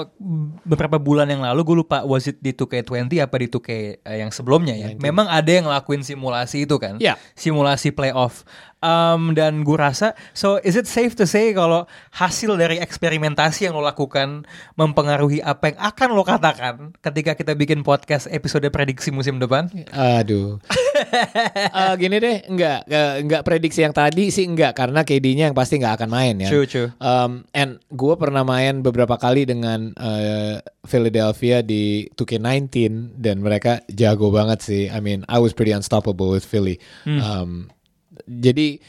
beberapa 0.68 1.00
bulan 1.00 1.30
yang 1.32 1.37
lalu 1.42 1.60
gue 1.66 1.76
lupa 1.84 2.02
was 2.06 2.30
it 2.30 2.38
di 2.38 2.54
2K20 2.54 3.22
apa 3.22 3.36
di 3.38 3.48
2K 3.50 3.68
eh, 4.02 4.16
yang 4.22 4.30
sebelumnya 4.30 4.74
ya. 4.74 4.94
Memang 4.98 5.26
ada 5.26 5.50
yang 5.50 5.66
ngelakuin 5.68 6.06
simulasi 6.06 6.64
itu 6.64 6.76
kan. 6.78 6.96
Ya. 6.98 7.18
Simulasi 7.34 7.94
playoff. 7.94 8.46
Um, 8.78 9.34
dan 9.34 9.66
gue 9.66 9.74
rasa 9.74 10.14
so 10.30 10.62
is 10.62 10.78
it 10.78 10.86
safe 10.86 11.18
to 11.18 11.26
say 11.26 11.50
kalau 11.50 11.90
hasil 12.14 12.54
dari 12.54 12.78
eksperimentasi 12.78 13.66
yang 13.66 13.74
lo 13.74 13.82
lakukan 13.82 14.46
mempengaruhi 14.78 15.42
apa 15.42 15.74
yang 15.74 15.78
akan 15.82 16.08
lo 16.14 16.22
katakan 16.22 16.94
ketika 17.02 17.34
kita 17.34 17.58
bikin 17.58 17.82
podcast 17.82 18.30
episode 18.30 18.70
prediksi 18.70 19.10
musim 19.10 19.42
depan? 19.42 19.66
Aduh. 19.90 20.62
Eh, 21.78 21.94
gini 21.94 22.18
deh, 22.18 22.42
enggak, 22.50 22.90
enggak, 23.22 23.42
prediksi 23.46 23.86
yang 23.86 23.94
tadi 23.94 24.34
sih 24.34 24.42
enggak 24.42 24.74
karena 24.74 25.06
KD-nya 25.06 25.50
yang 25.50 25.56
pasti 25.56 25.78
enggak 25.78 26.02
akan 26.02 26.10
main 26.10 26.34
ya. 26.42 26.50
True, 26.50 26.66
true. 26.66 26.90
Um, 26.98 27.46
and 27.54 27.78
gue 27.94 28.14
pernah 28.18 28.42
main 28.42 28.82
beberapa 28.82 29.14
kali 29.14 29.46
dengan 29.46 29.94
eh, 29.94 30.58
Philadelphia 30.82 31.62
di 31.62 32.10
2K19 32.18 32.74
dan 33.14 33.38
mereka 33.38 33.78
jago 33.94 34.34
banget 34.34 34.58
sih. 34.58 34.82
I 34.90 34.98
mean, 34.98 35.22
I 35.30 35.38
was 35.38 35.54
pretty 35.54 35.70
unstoppable 35.70 36.34
with 36.34 36.42
Philly. 36.42 36.82
Um, 37.06 37.70
jadi 38.26 38.80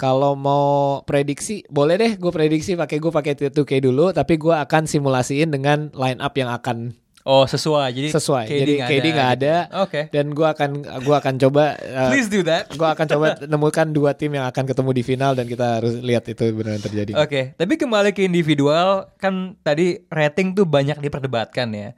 kalau 0.00 0.34
mau 0.34 1.00
prediksi, 1.06 1.62
boleh 1.70 1.94
deh 1.94 2.12
gue 2.18 2.32
prediksi 2.34 2.74
pakai 2.74 2.98
gue 2.98 3.12
pakai 3.14 3.32
2K 3.38 3.72
dulu, 3.78 4.10
tapi 4.10 4.34
gue 4.34 4.50
akan 4.50 4.90
simulasiin 4.90 5.54
dengan 5.54 5.94
line 5.94 6.18
up 6.18 6.34
yang 6.34 6.50
akan 6.50 6.90
Oh 7.22 7.46
sesuai 7.46 7.94
jadi 7.94 8.08
sesuai. 8.10 8.44
KD 8.50 8.58
Jadi 8.58 8.74
KD 8.82 9.06
nggak 9.14 9.30
gitu. 9.30 9.38
ada. 9.46 9.54
Oke. 9.86 10.00
Dan 10.10 10.34
gue 10.34 10.42
akan 10.42 10.70
gua 11.06 11.22
akan 11.22 11.34
coba. 11.38 11.78
uh, 11.78 12.10
Please 12.10 12.26
do 12.26 12.42
that. 12.42 12.66
Gue 12.74 12.82
akan 12.82 13.06
coba 13.06 13.26
nemukan 13.46 13.94
dua 13.94 14.10
tim 14.18 14.34
yang 14.34 14.42
akan 14.50 14.66
ketemu 14.66 14.90
di 14.90 15.02
final 15.06 15.32
dan 15.38 15.46
kita 15.46 15.78
harus 15.78 16.02
lihat 16.02 16.26
itu 16.26 16.50
benar 16.50 16.82
terjadi. 16.82 17.14
Oke, 17.14 17.54
tapi 17.54 17.78
kembali 17.78 18.10
ke 18.10 18.26
individual 18.26 19.06
kan 19.22 19.54
tadi 19.62 20.02
rating 20.10 20.58
tuh 20.58 20.66
banyak 20.66 20.98
diperdebatkan 20.98 21.70
ya. 21.70 21.88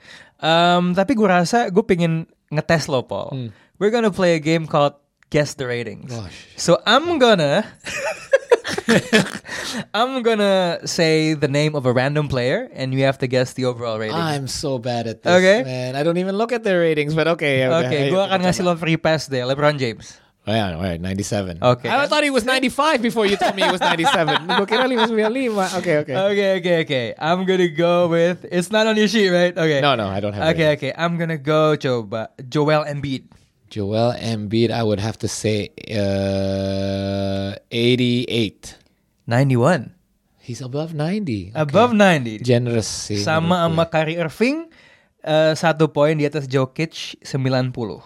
Em, 0.45 0.93
tapi 0.93 1.17
gue 1.17 1.29
rasa 1.29 1.73
gue 1.73 1.85
pengen 1.89 2.29
ngetes 2.53 2.93
lo 2.93 3.01
Paul. 3.09 3.49
We're 3.81 3.91
gonna 3.91 4.13
play 4.13 4.37
a 4.37 4.43
game 4.45 4.69
called 4.69 5.01
Guess 5.31 5.55
the 5.55 5.67
Ratings. 5.67 6.13
Oh, 6.13 6.23
Gosh. 6.23 6.47
So 6.57 6.79
I'm 6.87 7.19
gonna 7.19 7.65
I'm 9.95 10.23
gonna 10.23 10.79
say 10.85 11.35
the 11.35 11.49
name 11.49 11.75
of 11.75 11.87
a 11.87 11.93
random 11.93 12.29
player 12.29 12.69
and 12.73 12.93
you 12.95 13.05
have 13.05 13.19
to 13.19 13.27
guess 13.27 13.53
the 13.55 13.65
overall 13.65 13.99
rating. 13.99 14.17
I'm 14.17 14.47
so 14.47 14.79
bad 14.79 15.07
at 15.07 15.23
this, 15.23 15.33
Okay. 15.33 15.63
man. 15.65 15.97
I 15.97 16.03
don't 16.03 16.19
even 16.19 16.37
look 16.37 16.53
at 16.53 16.63
their 16.63 16.81
ratings, 16.81 17.15
but 17.15 17.27
okay. 17.35 17.67
Okay. 17.67 18.09
Ayo, 18.09 18.15
gue 18.15 18.23
akan 18.23 18.39
ngasih 18.47 18.63
lo 18.65 18.77
free 18.77 18.97
pass 18.97 19.27
deh, 19.27 19.43
LeBron 19.43 19.79
James. 19.79 20.21
Oh, 20.47 20.53
yeah, 20.53 20.77
all 20.77 20.83
right, 20.85 21.01
97. 21.01 21.57
Okay. 21.65 21.89
I 21.89 22.05
thought 22.07 22.21
he 22.23 22.29
was 22.29 22.45
95 22.45 23.01
before 23.01 23.25
you 23.25 23.41
told 23.41 23.57
me 23.57 23.65
he 23.65 23.73
was 23.73 23.81
97. 23.81 24.45
Gue 24.45 24.67
kira 24.69 24.85
595. 24.85 25.81
Oke, 25.81 25.93
oke. 26.05 26.13
Okay, 26.13 26.51
okay, 26.61 26.77
okay. 26.85 27.07
I'm 27.17 27.49
gonna 27.49 27.73
go 27.73 28.09
with. 28.13 28.45
It's 28.53 28.69
not 28.69 28.85
on 28.87 28.95
your 29.01 29.09
sheet, 29.09 29.33
right? 29.33 29.57
Okay. 29.57 29.81
No, 29.81 29.97
no, 29.97 30.05
I 30.07 30.21
don't 30.21 30.37
have 30.37 30.53
Okay, 30.53 30.77
ratings. 30.77 30.93
okay. 30.93 30.93
I'm 31.01 31.17
gonna 31.17 31.41
go 31.41 31.77
coba 31.81 32.29
Joel 32.45 32.85
Embiid. 32.85 33.25
Joel 33.75 34.15
Embiid, 34.23 34.71
I 34.71 34.87
would 34.87 35.03
have 35.03 35.19
to 35.19 35.27
say 35.27 35.75
uh, 35.91 37.59
88. 37.75 38.79
91. 39.27 39.91
He's 40.39 40.63
above 40.63 40.95
90. 40.95 41.51
Okay. 41.51 41.59
Above 41.59 41.91
90. 41.91 42.39
Generous 42.39 42.87
sih. 42.87 43.19
Sama 43.19 43.67
sama 43.67 43.91
Kyrie 43.91 44.23
Irving 44.23 44.71
eh, 45.27 45.59
satu 45.59 45.91
poin 45.91 46.15
di 46.15 46.23
atas 46.23 46.47
Jokic 46.47 47.19
90. 47.27 47.75
gue. 47.75 47.99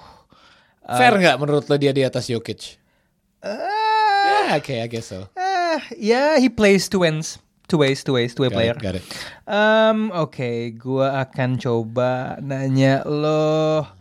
Fair 0.88 1.12
nggak 1.20 1.37
menurut 1.37 1.68
lo 1.68 1.76
dia 1.76 1.92
di 1.92 2.00
atas 2.00 2.33
Jokic? 2.33 2.81
yeah, 3.44 4.57
okay, 4.57 4.81
I 4.81 4.88
guess 4.88 5.12
so. 5.12 5.28
Eh, 5.37 5.78
yeah, 6.00 6.40
he 6.40 6.48
plays 6.48 6.88
two 6.88 7.04
ends. 7.04 7.37
Two 7.68 7.85
ways, 7.85 8.00
two 8.00 8.16
ways, 8.16 8.33
two 8.33 8.48
way 8.48 8.48
Got 8.48 8.57
player. 8.57 8.72
it, 8.72 8.81
got 8.81 8.96
it. 8.96 9.04
Um, 9.44 10.09
Oke, 10.16 10.72
gua 10.81 11.28
akan 11.28 11.61
coba 11.61 12.40
nanya 12.40 13.04
lo 13.04 13.28
uh, 13.28 13.97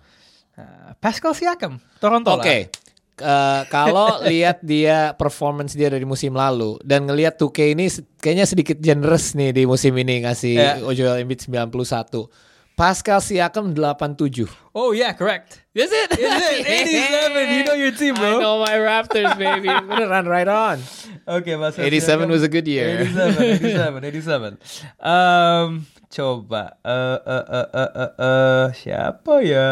Pascal 0.98 1.34
Siakam, 1.34 1.78
Toronto 2.02 2.34
Oke. 2.34 2.58
lah. 2.70 2.86
Eh, 3.18 3.62
kalau 3.74 4.22
lihat 4.30 4.62
dia 4.62 5.18
performance 5.18 5.74
dia 5.74 5.90
dari 5.90 6.06
musim 6.06 6.38
lalu 6.38 6.78
dan 6.86 7.10
ngelihat 7.10 7.34
2K 7.36 7.74
ini 7.74 7.90
kayaknya 8.18 8.46
sedikit 8.46 8.78
generous 8.78 9.34
nih 9.34 9.50
di 9.50 9.66
musim 9.66 9.94
ini 9.98 10.22
ngasih 10.22 10.54
Ya. 10.54 10.78
Joel 10.94 11.26
Embiid 11.26 11.42
91. 11.42 12.30
Pascal 12.78 13.18
Siakam 13.18 13.74
87. 13.74 14.46
Oh 14.78 14.94
yeah, 14.94 15.10
correct. 15.10 15.66
Is 15.74 15.90
it? 15.90 16.14
Is 16.14 16.30
it 16.30 16.62
87? 17.50 17.58
You 17.58 17.62
know 17.66 17.74
your 17.74 17.90
team, 17.90 18.14
bro. 18.14 18.38
I 18.38 18.42
know 18.42 18.62
my 18.62 18.78
Raptors, 18.78 19.34
baby. 19.34 19.66
Beneran 19.66 20.30
right 20.30 20.46
on. 20.46 20.78
Oke, 21.26 21.58
Mas 21.58 21.74
87 21.74 22.30
was 22.30 22.46
a 22.46 22.52
good 22.54 22.70
year. 22.70 23.02
87, 23.02 23.98
87, 24.06 24.62
87. 24.62 24.62
Um, 25.02 25.90
coba 26.06 26.78
eh 26.86 27.18
eh 27.18 27.46
eh 27.50 27.68
eh 27.74 27.90
eh 27.98 28.12
eh, 28.14 28.66
siapa 28.78 29.42
ya? 29.42 29.70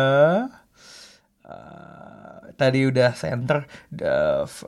Tadi 2.56 2.88
udah 2.88 3.12
center. 3.16 3.68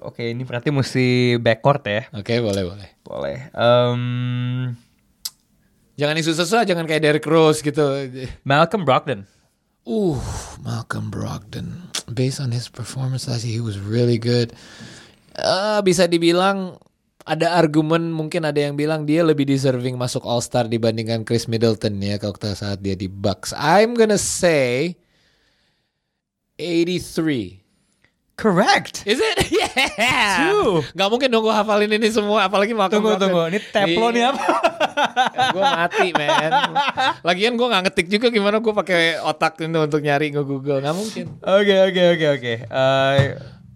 Oke, 0.03 0.31
ini 0.31 0.43
berarti 0.43 0.69
mesti 0.75 1.39
backcourt 1.39 1.83
ya. 1.87 2.01
Oke, 2.11 2.43
boleh, 2.43 2.63
boleh. 2.67 2.89
Boleh. 3.07 3.37
Um, 3.55 4.75
Jangan 5.97 6.13
yang 6.13 6.27
susah-susah, 6.29 6.61
jangan 6.69 6.85
kayak 6.85 7.01
Derrick 7.01 7.25
Rose 7.25 7.65
gitu. 7.65 7.81
Malcolm 8.45 8.85
Brogdon. 8.85 9.25
Ooh, 9.89 10.21
Malcolm 10.61 11.09
Brogdon. 11.09 11.89
Based 12.13 12.37
on 12.37 12.53
his 12.53 12.69
performance 12.69 13.25
last 13.25 13.41
year, 13.41 13.57
he 13.57 13.65
was 13.65 13.81
really 13.81 14.21
good. 14.21 14.53
Eh, 15.33 15.79
bisa 15.81 16.05
dibilang 16.05 16.77
ada 17.25 17.57
argumen 17.57 18.13
mungkin 18.13 18.45
ada 18.45 18.61
yang 18.61 18.77
bilang 18.77 19.09
dia 19.09 19.25
lebih 19.25 19.49
deserving 19.49 19.97
masuk 19.97 20.21
All 20.21 20.39
Star 20.39 20.69
dibandingkan 20.69 21.25
Chris 21.25 21.49
Middleton 21.49 21.97
ya 21.97 22.21
kalau 22.21 22.37
saat 22.53 22.77
dia 22.85 22.93
di 22.93 23.09
Bucks. 23.09 23.49
I'm 23.57 23.97
gonna 23.97 24.21
say 24.21 25.01
83. 26.61 27.66
Correct. 28.37 29.01
Is 29.09 29.17
it? 29.17 29.49
Yeah. 29.97 30.37
True. 30.45 30.85
Gak 30.93 31.09
mungkin 31.09 31.33
dong 31.33 31.41
gue 31.45 31.53
hafalin 31.53 31.89
ini 31.89 32.09
semua, 32.13 32.45
apalagi 32.45 32.73
makan 32.73 32.93
Tunggu 33.01 33.17
tunggu, 33.17 33.49
ini 33.49 33.57
teplo 33.61 34.13
nih 34.13 34.29
apa? 34.29 34.45
gue 35.53 35.61
mati 35.61 36.07
man. 36.13 36.51
Lagian 37.25 37.53
gue 37.57 37.67
nggak 37.69 37.83
ngetik 37.89 38.07
juga 38.09 38.29
gimana 38.29 38.61
gue 38.61 38.73
pakai 38.73 39.17
otak 39.21 39.57
itu 39.61 39.69
untuk 39.69 40.01
nyari 40.01 40.33
nge 40.33 40.43
Google 40.45 40.81
nggak 40.81 40.95
mungkin. 40.97 41.25
Oke 41.41 41.75
oke 41.89 42.01
oke 42.17 42.27
oke. 42.37 42.53
Uh, 42.69 43.17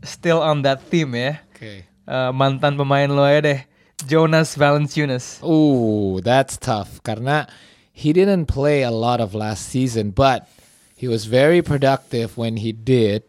Still 0.02 0.41
on 0.41 0.62
that 0.65 0.82
theme 0.89 1.13
ya. 1.13 1.41
Oke. 1.54 1.86
Uh, 2.06 2.30
mantan 2.34 2.74
pemain 2.78 3.10
lo 3.10 3.26
ya 3.26 3.41
deh, 3.41 3.60
Jonas 4.06 4.58
Valanciunas. 4.58 5.41
Ooh, 5.45 6.21
that's 6.21 6.58
tough 6.58 7.02
karena 7.06 7.45
he 7.93 8.13
didn't 8.13 8.45
play 8.50 8.82
a 8.82 8.93
lot 8.93 9.21
of 9.21 9.34
last 9.38 9.69
season, 9.69 10.10
but 10.10 10.50
he 10.97 11.06
was 11.06 11.26
very 11.30 11.62
productive 11.62 12.38
when 12.38 12.58
he 12.62 12.74
did. 12.74 13.21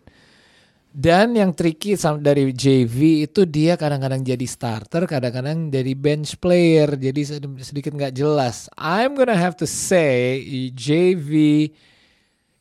Dan 0.92 1.32
yang 1.32 1.56
tricky 1.56 1.96
dari 2.20 2.52
JV 2.52 3.24
itu 3.24 3.48
dia 3.48 3.80
kadang-kadang 3.80 4.20
jadi 4.20 4.44
starter, 4.44 5.08
kadang-kadang 5.08 5.72
jadi 5.72 5.96
bench 5.96 6.36
player, 6.36 7.00
jadi 7.00 7.20
sed- 7.24 7.64
sedikit 7.64 7.96
nggak 7.96 8.12
jelas. 8.12 8.68
I'm 8.76 9.16
gonna 9.16 9.32
have 9.32 9.56
to 9.56 9.64
say 9.64 10.44
JV 10.76 11.72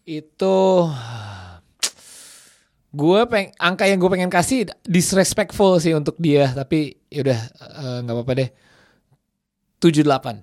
itu 0.07 0.59
gue 2.91 3.19
peng 3.27 3.51
angka 3.59 3.83
yang 3.87 3.99
gue 3.99 4.11
pengen 4.11 4.31
kasih 4.31 4.67
disrespectful 4.87 5.75
sih 5.83 5.91
untuk 5.91 6.15
dia, 6.15 6.55
tapi 6.55 6.95
yaudah 7.11 7.39
eh, 7.59 7.97
nggak 8.07 8.15
apa-apa 8.15 8.33
deh. 8.39 8.49
78. 9.83 10.39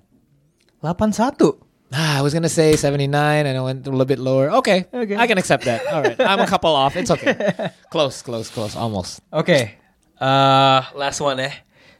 81. 0.77 1.68
Ah, 1.91 2.19
I 2.19 2.21
was 2.21 2.33
gonna 2.33 2.49
say 2.49 2.75
79 2.75 3.45
and 3.45 3.57
I 3.57 3.61
went 3.61 3.87
a 3.87 3.89
little 3.89 4.05
bit 4.05 4.19
lower. 4.19 4.51
Okay, 4.51 4.85
Okay. 4.93 5.15
I 5.15 5.25
can 5.27 5.37
accept 5.37 5.65
that. 5.65 5.85
All 5.87 6.03
right, 6.03 6.19
I'm 6.19 6.39
a 6.39 6.47
couple 6.47 6.69
off. 6.75 6.95
It's 6.95 7.09
okay. 7.09 7.71
close, 7.89 8.21
close, 8.21 8.49
close, 8.49 8.75
almost. 8.75 9.21
Okay. 9.33 9.75
Uh, 10.19 10.83
last 10.95 11.19
one 11.21 11.39
eh. 11.39 11.51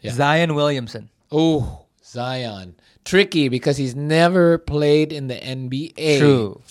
Yeah. 0.01 0.11
Zion 0.11 0.55
Williamson. 0.55 1.09
Oh, 1.31 1.85
Zion. 2.03 2.75
Tricky 3.05 3.49
because 3.49 3.77
he's 3.77 3.95
never 3.95 4.57
played 4.57 5.11
in 5.11 5.27
the 5.27 5.35
NBA. 5.35 6.19
True. 6.19 6.61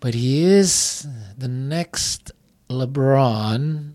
But 0.00 0.14
he 0.14 0.44
is 0.44 1.06
the 1.36 1.48
next 1.48 2.30
LeBron 2.68 3.94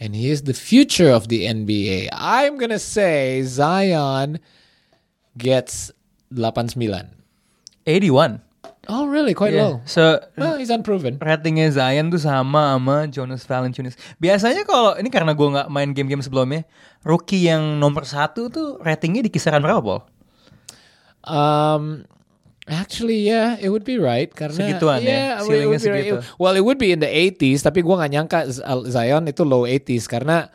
and 0.00 0.14
he 0.16 0.30
is 0.30 0.42
the 0.42 0.54
future 0.54 1.10
of 1.10 1.28
the 1.28 1.44
NBA. 1.44 2.08
I'm 2.12 2.56
going 2.58 2.70
to 2.70 2.78
say 2.78 3.42
Zion 3.42 4.40
gets 5.36 5.90
89. 6.32 7.21
81. 7.84 8.40
Oh, 8.90 9.06
really? 9.06 9.30
Quite 9.30 9.54
Yeah. 9.54 9.62
low. 9.62 9.74
So 9.86 10.18
Well, 10.34 10.58
he's 10.58 10.66
unproven. 10.66 11.14
ratingnya 11.22 11.70
Zion 11.70 12.10
tuh 12.10 12.18
sama 12.18 12.74
sama 12.74 13.06
Jonas 13.06 13.46
Valanciunas. 13.46 13.94
Biasanya 14.18 14.66
kalau 14.66 14.98
ini 14.98 15.06
karena 15.06 15.38
gue 15.38 15.48
nggak 15.54 15.70
main 15.70 15.94
game-game 15.94 16.18
sebelumnya, 16.18 16.66
rookie 17.06 17.46
yang 17.46 17.78
nomor 17.78 18.02
satu 18.02 18.50
tuh 18.50 18.82
ratingnya 18.82 19.22
di 19.22 19.30
kisaran 19.30 19.62
berapa, 19.62 19.78
Paul? 19.78 20.02
Um, 21.22 22.02
actually, 22.66 23.22
yeah, 23.22 23.54
it 23.62 23.70
would 23.70 23.86
be 23.86 24.02
right 24.02 24.34
karena 24.34 24.58
Segituan 24.58 24.98
ya? 24.98 25.06
yeah, 25.06 25.30
it 25.38 25.46
Ceilingnya 25.46 25.78
be 25.78 25.90
right. 25.90 26.06
segitu. 26.10 26.16
Well, 26.42 26.54
it 26.58 26.64
would 26.66 26.78
be 26.82 26.90
in 26.90 26.98
the 26.98 27.10
80s, 27.10 27.62
tapi 27.62 27.86
gua 27.86 28.02
nggak 28.02 28.10
nyangka 28.10 28.38
Zion 28.90 29.30
itu 29.30 29.46
low 29.46 29.62
80s 29.62 30.10
karena 30.10 30.50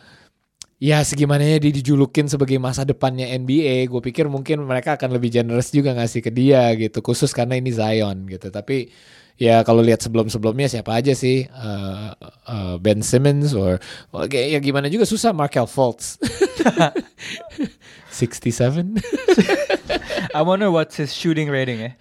ya 0.78 1.02
segimananya 1.02 1.58
dia 1.58 1.74
dijulukin 1.74 2.30
sebagai 2.30 2.62
masa 2.62 2.86
depannya 2.86 3.26
NBA, 3.34 3.90
gue 3.90 4.02
pikir 4.02 4.30
mungkin 4.30 4.62
mereka 4.66 4.98
akan 4.98 5.18
lebih 5.18 5.34
generous 5.34 5.74
juga 5.74 5.98
ngasih 5.98 6.22
ke 6.22 6.32
dia 6.34 6.70
gitu, 6.78 7.02
khusus 7.02 7.34
karena 7.34 7.58
ini 7.58 7.74
Zion 7.74 8.30
gitu. 8.30 8.54
Tapi 8.54 8.94
ya 9.38 9.62
kalau 9.62 9.86
lihat 9.86 10.02
sebelum-sebelumnya 10.02 10.70
siapa 10.70 10.98
aja 10.98 11.14
sih 11.14 11.46
Uh, 11.50 12.14
uh, 12.50 12.76
Ben 12.82 13.02
Simmons 13.06 13.54
or 13.54 13.78
or 14.14 14.26
kayak 14.30 14.58
ya 14.58 14.60
gimana 14.62 14.90
juga 14.90 15.06
susah 15.06 15.34
Markel 15.34 15.66
Fultz. 15.66 16.18
67. 18.18 18.98
I 20.34 20.42
wonder 20.42 20.68
what's 20.68 20.96
his 20.96 21.10
shooting 21.10 21.48
rating 21.48 21.82
ya. 21.86 21.92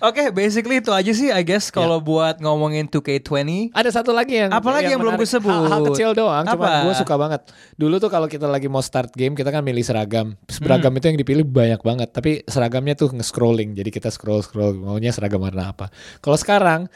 Oke, 0.00 0.30
basically 0.30 0.78
itu 0.78 0.90
aja 0.90 1.10
sih 1.10 1.28
I 1.28 1.42
guess 1.42 1.68
kalau 1.68 1.98
buat 1.98 2.38
ngomongin 2.38 2.86
2K20. 2.86 3.72
Ada 3.72 3.90
satu 3.94 4.10
lagi 4.10 4.38
yang 4.38 4.50
Apalagi 4.50 4.92
yang 4.92 5.00
belum 5.00 5.16
menarik. 5.16 5.26
gue 5.26 5.34
sebut? 5.34 5.50
Hal, 5.50 5.66
hal 5.66 5.80
kecil 5.90 6.10
doang, 6.12 6.44
cuma 6.44 6.64
Apa? 6.64 6.84
gue 6.84 6.94
suka 6.94 7.14
banget. 7.14 7.40
Dulu 7.74 7.94
tuh 7.96 8.08
kalau 8.08 8.26
kita 8.26 8.46
lagi 8.46 8.66
mau 8.66 8.80
start 8.80 9.12
game, 9.12 9.32
kita 9.32 9.48
kan 9.48 9.60
milih 9.60 9.82
seragam. 9.82 10.36
Seragam 10.46 10.88
Hmm. 10.88 10.98
itu 10.98 11.06
yang 11.08 11.18
dipilih 11.18 11.44
banyak 11.44 11.80
banget, 11.80 12.08
tapi 12.10 12.44
seragamnya 12.44 12.94
tuh 12.94 13.10
nge-scrolling. 13.10 13.72
Jadi 13.72 13.90
kita 13.90 14.08
scroll-scroll 14.08 14.76
maunya 14.76 15.10
seragam 15.10 15.40
warna 15.40 15.70
apa. 15.70 15.88
Kalau 16.18 16.36
sekarang 16.36 16.88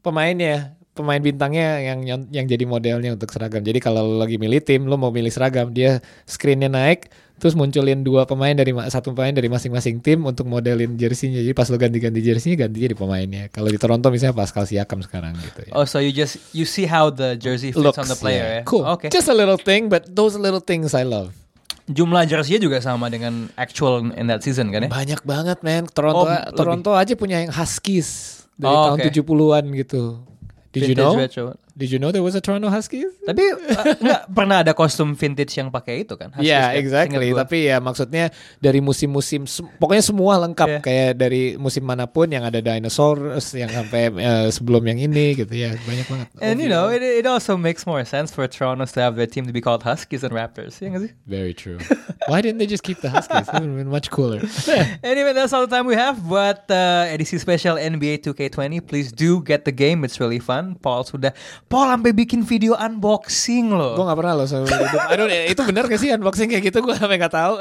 pemainnya 0.00 0.76
pemain 0.94 1.18
bintangnya 1.18 1.82
yang 1.82 2.06
yang, 2.06 2.20
yang 2.30 2.46
jadi 2.46 2.62
modelnya 2.64 3.10
untuk 3.12 3.26
seragam. 3.28 3.58
Jadi 3.60 3.82
kalau 3.82 4.14
lagi 4.14 4.38
milih 4.38 4.62
tim, 4.62 4.86
lo 4.86 4.94
mau 4.94 5.10
milih 5.10 5.28
seragam, 5.28 5.74
dia 5.74 5.98
screennya 6.22 6.70
naik, 6.70 7.10
terus 7.34 7.52
munculin 7.52 8.00
dua 8.00 8.24
pemain 8.24 8.54
dari 8.54 8.70
satu 8.88 9.12
pemain 9.12 9.34
dari 9.34 9.50
masing-masing 9.50 10.00
tim 10.00 10.22
untuk 10.22 10.46
modelin 10.46 10.94
jersinya. 10.94 11.38
Jadi 11.38 11.52
pas 11.52 11.68
lo 11.68 11.76
ganti-ganti 11.76 12.20
jersinya, 12.20 12.64
gantinya 12.64 12.88
di 12.88 12.96
pemainnya. 12.96 13.44
Kalau 13.50 13.68
di 13.68 13.76
Toronto 13.76 14.08
misalnya 14.08 14.32
Pascal 14.32 14.64
Siakam 14.64 15.02
sekarang 15.02 15.34
gitu 15.36 15.66
ya 15.68 15.72
Oh, 15.74 15.84
so 15.84 15.98
you 15.98 16.08
just 16.08 16.38
you 16.54 16.64
see 16.64 16.86
how 16.86 17.10
the 17.10 17.34
jersey 17.34 17.74
fits 17.74 17.98
on 17.98 18.06
the 18.06 18.16
player 18.16 18.60
ya. 18.60 18.62
Cool. 18.64 18.86
Oke. 18.86 19.10
Just 19.10 19.28
a 19.28 19.36
little 19.36 19.58
thing, 19.58 19.90
but 19.90 20.06
those 20.08 20.34
little 20.34 20.62
things 20.62 20.94
I 20.94 21.02
love. 21.02 21.34
Jumlah 21.84 22.24
jersey 22.24 22.56
juga 22.56 22.80
sama 22.80 23.12
dengan 23.12 23.52
actual 23.60 24.08
in 24.16 24.24
that 24.32 24.40
season 24.40 24.72
kan 24.72 24.86
ya? 24.86 24.88
Banyak 24.88 25.20
banget, 25.20 25.60
man. 25.60 25.84
Toronto, 25.84 26.24
Oh, 26.24 26.32
lebih. 26.32 26.56
Toronto 26.56 26.90
aja 26.96 27.12
punya 27.12 27.44
yang 27.44 27.52
Huskies 27.52 28.40
dari 28.56 28.72
Oh, 28.72 28.96
tahun 28.96 28.98
oke. 29.04 29.10
70-an 29.12 29.64
gitu. 29.76 30.02
Did 30.72 30.80
you 30.80 30.88
Vintage 30.96 31.04
know? 31.04 31.20
retro. 31.20 31.44
Did 31.74 31.90
you 31.90 31.98
know 31.98 32.14
there 32.14 32.22
was 32.22 32.38
a 32.38 32.40
Toronto 32.40 32.70
Huskies? 32.70 33.10
Tapi 33.26 33.42
uh, 33.50 34.22
pernah 34.30 34.62
ada 34.62 34.70
kostum 34.78 35.18
vintage 35.18 35.58
yang 35.58 35.74
pakai 35.74 36.06
itu 36.06 36.14
kan? 36.14 36.30
Huskies 36.30 36.46
Iya, 36.46 36.70
kan? 36.70 36.78
exactly. 36.78 37.28
Tapi 37.34 37.58
ya 37.66 37.82
maksudnya 37.82 38.30
dari 38.62 38.78
musim-musim, 38.78 39.42
pokoknya 39.82 40.04
semua 40.06 40.38
lengkap. 40.46 40.68
Iya. 40.70 40.80
Kayak 40.86 41.10
dari 41.18 41.42
musim 41.58 41.82
mana 41.82 42.06
pun 42.06 42.30
yang 42.30 42.46
ada 42.46 42.62
dinosaurus, 42.62 43.58
yang 43.58 43.74
sampai 43.74 44.06
eh, 44.14 44.48
sebelum 44.54 44.86
yang 44.86 45.02
ini 45.02 45.34
gitu 45.34 45.50
ya. 45.50 45.74
Banyak 45.74 46.06
banget. 46.06 46.26
And 46.38 46.62
you 46.62 46.70
know, 46.70 46.94
it, 46.94 47.02
it 47.02 47.26
also 47.26 47.58
makes 47.58 47.82
more 47.90 48.06
sense 48.06 48.30
for 48.30 48.46
Toronto 48.46 48.86
to 48.86 49.00
have 49.02 49.18
their 49.18 49.26
team 49.26 49.42
to 49.46 49.52
be 49.52 49.58
called 49.58 49.82
Huskies 49.82 50.22
and 50.22 50.30
Raptors. 50.30 50.78
Ya 50.78 50.94
nggak 50.94 51.10
sih? 51.10 51.12
Very 51.26 51.54
true. 51.58 51.82
Why 52.30 52.38
didn't 52.38 52.62
they 52.62 52.70
just 52.70 52.86
keep 52.86 53.02
the 53.02 53.10
Huskies? 53.10 53.50
That 53.50 53.58
would 53.60 53.74
have 53.74 53.80
been 53.82 53.90
much 53.90 54.14
cooler. 54.14 54.38
Anyway, 55.02 55.34
that's 55.34 55.50
all 55.50 55.66
the 55.66 55.72
time 55.74 55.90
we 55.90 55.98
have. 55.98 56.22
But 56.22 56.70
uh, 56.70 57.10
edisi 57.10 57.42
spesial 57.42 57.74
NBA 57.76 58.22
2K20, 58.22 58.86
please 58.86 59.10
do 59.10 59.42
get 59.42 59.64
the 59.66 59.74
game. 59.74 60.04
It's 60.06 60.22
really 60.22 60.38
fun. 60.38 60.78
Paul 60.78 61.02
sudah, 61.04 61.34
Paul 61.64 61.90
sampai 61.90 62.12
bikin 62.14 62.44
video 62.46 62.78
unboxing 62.78 63.72
loh. 63.74 63.98
Gue 63.98 64.04
gak 64.06 64.18
pernah 64.20 64.34
loh 64.38 64.46
sama 64.46 64.68
itu. 64.68 64.96
I 65.10 65.14
don't, 65.18 65.32
itu 65.32 65.60
benar 65.64 65.84
gak 65.90 65.98
sih 65.98 66.10
unboxing 66.14 66.48
kayak 66.52 66.70
gitu? 66.70 66.78
Gue 66.84 66.94
sampai 66.94 67.18
gak 67.18 67.34
tahu. 67.34 67.58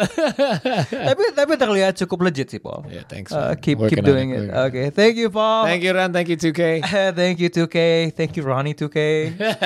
tapi 1.09 1.23
tapi 1.33 1.53
terlihat 1.57 1.97
cukup 2.05 2.29
legit 2.29 2.51
sih 2.51 2.61
Paul. 2.61 2.85
Yeah, 2.91 3.07
thanks, 3.07 3.33
Uh, 3.33 3.57
keep 3.57 3.81
Working 3.81 4.03
keep 4.03 4.05
doing 4.05 4.29
it. 4.35 4.51
it. 4.51 4.55
Okay, 4.69 4.85
thank 4.93 5.17
you 5.17 5.33
Paul. 5.33 5.65
Thank 5.65 5.81
you, 5.81 5.95
Ran. 5.95 6.13
Thank 6.13 6.29
you, 6.29 6.37
2K. 6.37 6.85
Thank 7.17 7.39
you 7.41 7.49
2K. 7.49 7.77
Thank 8.13 8.37
you 8.37 8.43
Ronnie 8.43 8.75
2K. 8.77 8.99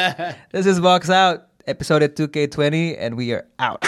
this 0.56 0.64
is 0.66 0.80
Box 0.80 1.10
Out, 1.10 1.50
episode 1.68 2.08
2K20, 2.08 2.96
and 2.96 3.18
we 3.18 3.34
are 3.36 3.44
out. 3.60 3.84